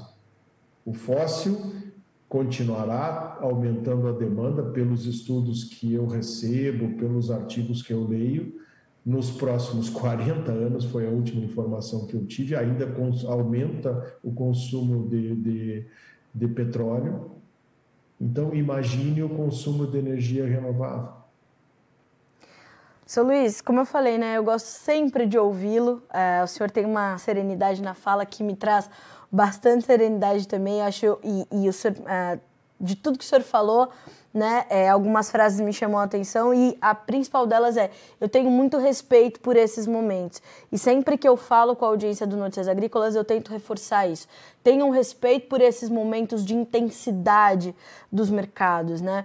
O 0.84 0.94
fóssil 0.94 1.58
continuará 2.28 3.38
aumentando 3.40 4.06
a 4.06 4.12
demanda 4.12 4.62
pelos 4.62 5.04
estudos 5.04 5.64
que 5.64 5.92
eu 5.92 6.06
recebo, 6.06 6.96
pelos 6.96 7.28
artigos 7.28 7.82
que 7.82 7.92
eu 7.92 8.06
leio. 8.06 8.54
Nos 9.04 9.32
próximos 9.32 9.90
40 9.90 10.52
anos, 10.52 10.84
foi 10.84 11.08
a 11.08 11.10
última 11.10 11.44
informação 11.44 12.06
que 12.06 12.14
eu 12.14 12.24
tive, 12.26 12.54
ainda 12.54 12.88
aumenta 13.26 14.16
o 14.22 14.32
consumo 14.32 15.08
de, 15.08 15.34
de, 15.34 15.86
de 16.32 16.48
petróleo. 16.48 17.39
Então, 18.20 18.54
imagine 18.54 19.22
o 19.22 19.28
consumo 19.30 19.86
de 19.86 19.96
energia 19.96 20.46
renovável. 20.46 21.20
Seu 23.06 23.24
Luiz, 23.24 23.60
como 23.60 23.80
eu 23.80 23.86
falei, 23.86 24.18
né, 24.18 24.36
eu 24.36 24.44
gosto 24.44 24.66
sempre 24.66 25.26
de 25.26 25.38
ouvi-lo. 25.38 26.02
É, 26.12 26.42
o 26.44 26.46
senhor 26.46 26.70
tem 26.70 26.84
uma 26.84 27.18
serenidade 27.18 27.82
na 27.82 27.94
fala 27.94 28.24
que 28.24 28.44
me 28.44 28.54
traz 28.54 28.88
bastante 29.32 29.84
serenidade 29.84 30.46
também. 30.46 30.82
Acho 30.82 31.18
e, 31.24 31.46
e 31.50 31.68
o 31.68 31.72
senhor, 31.72 31.96
é, 32.06 32.38
de 32.80 32.96
tudo 32.96 33.18
que 33.18 33.24
o 33.24 33.26
senhor 33.28 33.42
falou, 33.42 33.90
né, 34.32 34.64
é, 34.70 34.88
algumas 34.88 35.28
frases 35.28 35.60
me 35.60 35.72
chamam 35.72 35.98
a 35.98 36.04
atenção 36.04 36.54
e 36.54 36.78
a 36.80 36.94
principal 36.94 37.46
delas 37.46 37.76
é: 37.76 37.90
eu 38.20 38.28
tenho 38.28 38.50
muito 38.50 38.78
respeito 38.78 39.40
por 39.40 39.56
esses 39.56 39.86
momentos. 39.86 40.40
E 40.70 40.78
sempre 40.78 41.18
que 41.18 41.28
eu 41.28 41.36
falo 41.36 41.74
com 41.76 41.84
a 41.84 41.88
audiência 41.88 42.26
do 42.26 42.36
Notícias 42.36 42.68
Agrícolas, 42.68 43.14
eu 43.14 43.24
tento 43.24 43.50
reforçar 43.50 44.06
isso. 44.06 44.28
Tenham 44.62 44.90
respeito 44.90 45.48
por 45.48 45.60
esses 45.60 45.90
momentos 45.90 46.44
de 46.44 46.54
intensidade 46.54 47.74
dos 48.10 48.30
mercados, 48.30 49.00
né? 49.00 49.24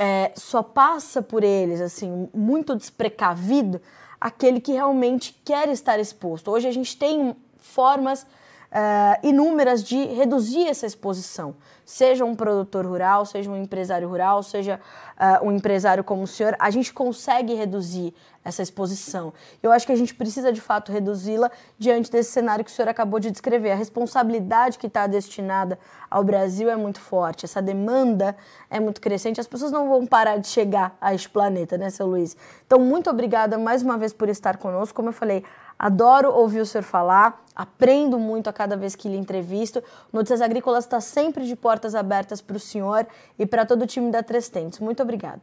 é, 0.00 0.32
só 0.34 0.62
passa 0.62 1.20
por 1.20 1.44
eles, 1.44 1.78
assim, 1.78 2.26
muito 2.32 2.74
desprecavido, 2.74 3.82
aquele 4.18 4.58
que 4.58 4.72
realmente 4.72 5.38
quer 5.44 5.68
estar 5.68 6.00
exposto. 6.00 6.50
Hoje 6.50 6.66
a 6.66 6.72
gente 6.72 6.96
tem 6.96 7.36
formas 7.58 8.26
uh, 8.70 9.26
inúmeras 9.26 9.82
de 9.82 9.96
reduzir 10.06 10.66
essa 10.66 10.86
exposição. 10.86 11.54
Seja 11.84 12.24
um 12.24 12.34
produtor 12.34 12.86
rural, 12.86 13.26
seja 13.26 13.50
um 13.50 13.56
empresário 13.56 14.08
rural, 14.08 14.42
seja 14.42 14.80
uh, 15.18 15.46
um 15.46 15.52
empresário 15.52 16.04
como 16.04 16.22
o 16.22 16.26
senhor, 16.26 16.54
a 16.58 16.70
gente 16.70 16.92
consegue 16.92 17.54
reduzir 17.54 18.14
essa 18.42 18.62
exposição. 18.62 19.34
Eu 19.62 19.70
acho 19.70 19.84
que 19.84 19.92
a 19.92 19.96
gente 19.96 20.14
precisa 20.14 20.52
de 20.52 20.60
fato 20.60 20.90
reduzi-la 20.90 21.50
diante 21.78 22.10
desse 22.10 22.30
cenário 22.30 22.64
que 22.64 22.70
o 22.70 22.74
senhor 22.74 22.88
acabou 22.88 23.20
de 23.20 23.30
descrever. 23.30 23.72
A 23.72 23.74
responsabilidade 23.74 24.78
que 24.78 24.86
está 24.86 25.06
destinada 25.06 25.78
ao 26.10 26.24
Brasil 26.24 26.70
é 26.70 26.76
muito 26.76 27.00
forte, 27.00 27.44
essa 27.44 27.60
demanda 27.60 28.34
é 28.70 28.80
muito 28.80 29.00
crescente, 29.00 29.40
as 29.40 29.46
pessoas 29.46 29.70
não 29.70 29.88
vão 29.88 30.06
parar 30.06 30.38
de 30.38 30.48
chegar 30.48 30.96
a 31.00 31.14
este 31.14 31.28
planeta, 31.28 31.76
né, 31.76 31.90
seu 31.90 32.06
Luiz? 32.06 32.36
Então, 32.66 32.78
muito 32.78 33.10
obrigada 33.10 33.58
mais 33.58 33.82
uma 33.82 33.98
vez 33.98 34.12
por 34.12 34.28
estar 34.28 34.56
conosco. 34.56 34.94
Como 34.94 35.10
eu 35.10 35.12
falei, 35.12 35.44
Adoro 35.82 36.30
ouvir 36.30 36.60
o 36.60 36.66
senhor 36.66 36.84
falar, 36.84 37.42
aprendo 37.56 38.18
muito 38.18 38.50
a 38.50 38.52
cada 38.52 38.76
vez 38.76 38.94
que 38.94 39.08
lhe 39.08 39.16
entrevisto. 39.16 39.82
Notícias 40.12 40.42
Agrícolas 40.42 40.84
está 40.84 41.00
sempre 41.00 41.46
de 41.46 41.56
portas 41.56 41.94
abertas 41.94 42.42
para 42.42 42.58
o 42.58 42.60
senhor 42.60 43.06
e 43.38 43.46
para 43.46 43.64
todo 43.64 43.80
o 43.80 43.86
time 43.86 44.10
da 44.10 44.22
Trestentes. 44.22 44.78
Muito 44.78 45.02
obrigada. 45.02 45.40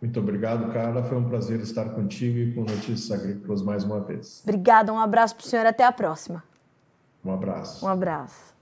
Muito 0.00 0.20
obrigado, 0.20 0.72
Carla. 0.72 1.02
Foi 1.02 1.18
um 1.18 1.28
prazer 1.28 1.58
estar 1.58 1.86
contigo 1.96 2.38
e 2.38 2.54
com 2.54 2.60
Notícias 2.60 3.10
Agrícolas 3.10 3.60
mais 3.60 3.82
uma 3.82 3.98
vez. 3.98 4.40
Obrigada, 4.44 4.92
um 4.92 5.00
abraço 5.00 5.34
para 5.34 5.44
o 5.44 5.48
senhor. 5.48 5.66
Até 5.66 5.82
a 5.82 5.90
próxima. 5.90 6.44
Um 7.24 7.32
abraço. 7.32 7.84
Um 7.84 7.88
abraço. 7.88 8.53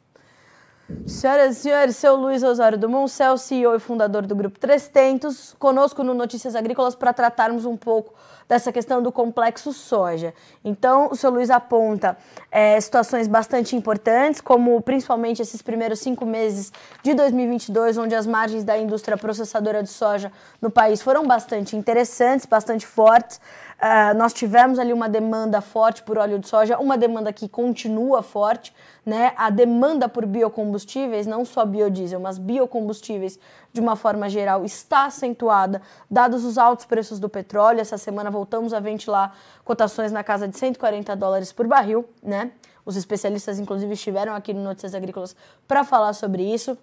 Senhoras 1.06 1.56
e 1.56 1.60
senhores, 1.60 1.96
seu 1.96 2.16
Luiz 2.16 2.42
Osório 2.42 2.78
do 2.78 2.88
Moncel, 2.88 3.36
CEO 3.36 3.74
e 3.74 3.78
fundador 3.78 4.26
do 4.26 4.34
Grupo 4.36 4.58
Trestentos, 4.58 5.54
conosco 5.58 6.04
no 6.04 6.14
Notícias 6.14 6.54
Agrícolas 6.54 6.94
para 6.94 7.12
tratarmos 7.12 7.64
um 7.64 7.76
pouco 7.76 8.14
dessa 8.48 8.70
questão 8.70 9.02
do 9.02 9.10
complexo 9.10 9.72
soja. 9.72 10.34
Então, 10.64 11.08
o 11.10 11.16
seu 11.16 11.30
Luiz 11.30 11.50
aponta 11.50 12.16
é, 12.50 12.80
situações 12.80 13.26
bastante 13.26 13.74
importantes, 13.74 14.40
como 14.40 14.80
principalmente 14.80 15.40
esses 15.40 15.62
primeiros 15.62 16.00
cinco 16.00 16.26
meses 16.26 16.72
de 17.02 17.14
2022, 17.14 17.98
onde 17.98 18.14
as 18.14 18.26
margens 18.26 18.62
da 18.62 18.78
indústria 18.78 19.16
processadora 19.16 19.82
de 19.82 19.88
soja 19.88 20.30
no 20.60 20.70
país 20.70 21.02
foram 21.02 21.26
bastante 21.26 21.76
interessantes, 21.76 22.46
bastante 22.46 22.86
fortes. 22.86 23.40
Uh, 23.82 24.16
nós 24.16 24.32
tivemos 24.32 24.78
ali 24.78 24.92
uma 24.92 25.08
demanda 25.08 25.60
forte 25.60 26.04
por 26.04 26.16
óleo 26.16 26.38
de 26.38 26.46
soja, 26.46 26.78
uma 26.78 26.96
demanda 26.96 27.32
que 27.32 27.48
continua 27.48 28.22
forte, 28.22 28.72
né? 29.04 29.32
A 29.36 29.50
demanda 29.50 30.08
por 30.08 30.24
biocombustíveis, 30.24 31.26
não 31.26 31.44
só 31.44 31.66
biodiesel, 31.66 32.20
mas 32.20 32.38
biocombustíveis 32.38 33.40
de 33.72 33.80
uma 33.80 33.96
forma 33.96 34.28
geral, 34.28 34.64
está 34.64 35.06
acentuada, 35.06 35.82
dados 36.08 36.44
os 36.44 36.58
altos 36.58 36.86
preços 36.86 37.18
do 37.18 37.28
petróleo. 37.28 37.80
Essa 37.80 37.98
semana 37.98 38.30
voltamos 38.30 38.72
a 38.72 38.78
ventilar 38.78 39.36
cotações 39.64 40.12
na 40.12 40.22
casa 40.22 40.46
de 40.46 40.56
140 40.56 41.16
dólares 41.16 41.50
por 41.52 41.66
barril, 41.66 42.08
né? 42.22 42.52
Os 42.86 42.94
especialistas, 42.94 43.58
inclusive, 43.58 43.94
estiveram 43.94 44.32
aqui 44.32 44.54
no 44.54 44.62
Notícias 44.62 44.94
Agrícolas 44.94 45.34
para 45.66 45.82
falar 45.82 46.12
sobre 46.12 46.44
isso. 46.44 46.78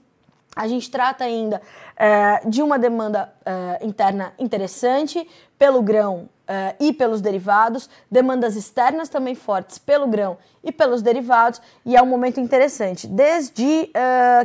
A 0.53 0.67
gente 0.67 0.91
trata 0.91 1.23
ainda 1.23 1.62
é, 1.95 2.41
de 2.45 2.62
uma 2.62 2.77
demanda 2.77 3.31
é, 3.45 3.85
interna 3.85 4.33
interessante 4.38 5.25
pelo 5.57 5.81
grão 5.81 6.27
é, 6.51 6.75
e 6.79 6.91
pelos 6.91 7.21
derivados, 7.21 7.88
demandas 8.09 8.55
externas 8.55 9.07
também 9.07 9.35
fortes 9.35 9.77
pelo 9.77 10.07
grão 10.07 10.35
e 10.63 10.71
pelos 10.71 11.03
derivados, 11.03 11.62
e 11.85 11.95
é 11.95 12.01
um 12.01 12.07
momento 12.07 12.39
interessante. 12.39 13.07
Desde 13.07 13.89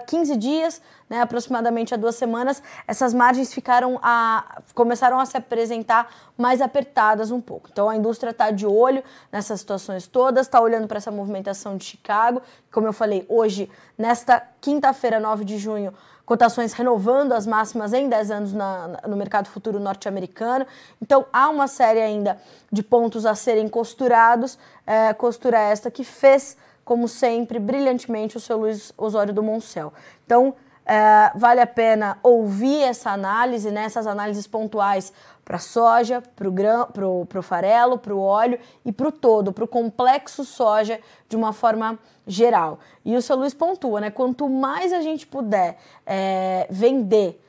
15 0.06 0.36
dias, 0.36 0.82
né, 1.08 1.20
aproximadamente 1.20 1.94
há 1.94 1.96
duas 1.96 2.14
semanas, 2.14 2.62
essas 2.86 3.12
margens 3.12 3.52
ficaram 3.52 3.98
a, 4.02 4.62
começaram 4.74 5.18
a 5.18 5.26
se 5.26 5.36
apresentar 5.36 6.08
mais 6.36 6.60
apertadas 6.60 7.30
um 7.30 7.40
pouco. 7.40 7.68
Então 7.72 7.88
a 7.88 7.96
indústria 7.96 8.30
está 8.30 8.50
de 8.50 8.66
olho 8.66 9.02
nessas 9.32 9.60
situações 9.60 10.06
todas, 10.06 10.46
está 10.46 10.60
olhando 10.60 10.86
para 10.86 10.98
essa 10.98 11.10
movimentação 11.10 11.76
de 11.76 11.84
Chicago. 11.84 12.42
Como 12.70 12.86
eu 12.86 12.92
falei, 12.92 13.24
hoje, 13.28 13.70
nesta 13.96 14.42
quinta-feira, 14.60 15.18
9 15.18 15.44
de 15.44 15.58
junho, 15.58 15.92
cotações 16.24 16.72
renovando 16.72 17.32
as 17.32 17.46
máximas 17.46 17.92
em 17.92 18.08
10 18.08 18.30
anos 18.30 18.52
na, 18.52 19.00
no 19.06 19.16
mercado 19.16 19.48
futuro 19.48 19.78
norte-americano. 19.78 20.66
Então 21.00 21.26
há 21.32 21.48
uma 21.48 21.68
série 21.68 22.00
ainda 22.00 22.40
de 22.72 22.82
pontos 22.82 23.26
a 23.26 23.34
serem 23.34 23.68
costurados, 23.68 24.58
é, 24.86 25.12
costura 25.12 25.58
esta 25.58 25.90
que 25.90 26.04
fez, 26.04 26.56
como 26.84 27.08
sempre, 27.08 27.58
brilhantemente 27.58 28.36
o 28.36 28.40
seu 28.40 28.58
Luiz 28.58 28.92
Osório 28.96 29.34
do 29.34 29.42
Moncel. 29.42 29.92
Então 30.24 30.54
é, 30.86 31.30
vale 31.34 31.60
a 31.60 31.66
pena 31.66 32.18
ouvir 32.22 32.82
essa 32.82 33.10
análise, 33.10 33.70
né, 33.70 33.84
essas 33.84 34.06
análises 34.06 34.46
pontuais 34.46 35.12
para 35.44 35.58
soja, 35.58 36.22
para 36.34 36.48
o 36.48 37.42
farelo, 37.42 37.98
para 37.98 38.14
o 38.14 38.20
óleo 38.20 38.58
e 38.84 38.90
para 38.90 39.08
o 39.08 39.12
todo, 39.12 39.52
para 39.52 39.64
o 39.64 39.68
complexo 39.68 40.44
soja 40.44 40.98
de 41.28 41.36
uma 41.36 41.52
forma 41.52 41.98
geral. 42.26 42.78
E 43.04 43.14
o 43.14 43.20
seu 43.20 43.36
Luiz 43.36 43.52
pontua, 43.52 44.00
né? 44.00 44.10
Quanto 44.10 44.48
mais 44.48 44.92
a 44.92 45.02
gente 45.02 45.26
puder 45.26 45.76
é, 46.06 46.66
vender, 46.70 47.40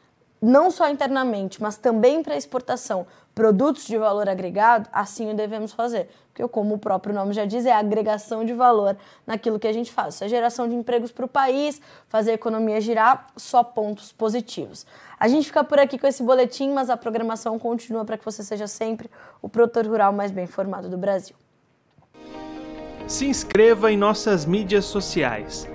não 0.42 0.70
só 0.70 0.90
internamente, 0.90 1.62
mas 1.62 1.78
também 1.78 2.22
para 2.22 2.36
exportação, 2.36 3.08
produtos 3.36 3.86
de 3.86 3.98
valor 3.98 4.30
agregado, 4.30 4.90
assim 4.92 5.30
o 5.30 5.36
devemos 5.36 5.74
fazer. 5.74 6.10
Porque, 6.34 6.48
como 6.48 6.76
o 6.76 6.78
próprio 6.80 7.14
nome 7.14 7.34
já 7.34 7.46
diz, 7.46 7.66
é 7.66 7.72
a 7.72 7.80
agregação 7.80 8.46
de 8.46 8.54
valor 8.54 8.98
naquilo 9.28 9.60
que 9.60 9.68
a 9.68 9.74
gente 9.74 9.92
faz. 9.92 10.16
Isso 10.16 10.24
é 10.24 10.30
geração 10.30 10.68
de 10.68 10.74
empregos 10.74 11.12
para 11.12 11.26
o 11.26 11.28
país, 11.28 11.82
fazer 12.08 12.32
a 12.32 12.34
economia 12.34 12.80
girar, 12.80 13.28
só 13.36 13.64
pontos 13.64 14.12
positivos. 14.12 14.86
A 15.20 15.28
gente 15.28 15.48
fica 15.48 15.64
por 15.64 15.80
aqui 15.80 15.98
com 15.98 16.08
esse 16.08 16.24
boletim, 16.24 16.72
mas 16.72 16.90
a 16.90 16.98
programação 16.98 17.60
continua 17.60 18.06
para 18.06 18.18
que 18.18 18.26
você 18.26 18.44
seja 18.44 18.68
sempre 18.68 19.10
o 19.42 19.50
produtor 19.50 19.86
rural 19.86 20.14
mais 20.14 20.32
bem 20.32 20.46
informado 20.46 20.90
do 20.90 20.98
Brasil. 20.98 21.36
Se 23.08 23.28
inscreva 23.28 23.92
em 23.92 23.98
nossas 23.98 24.46
mídias 24.46 24.86
sociais. 24.86 25.75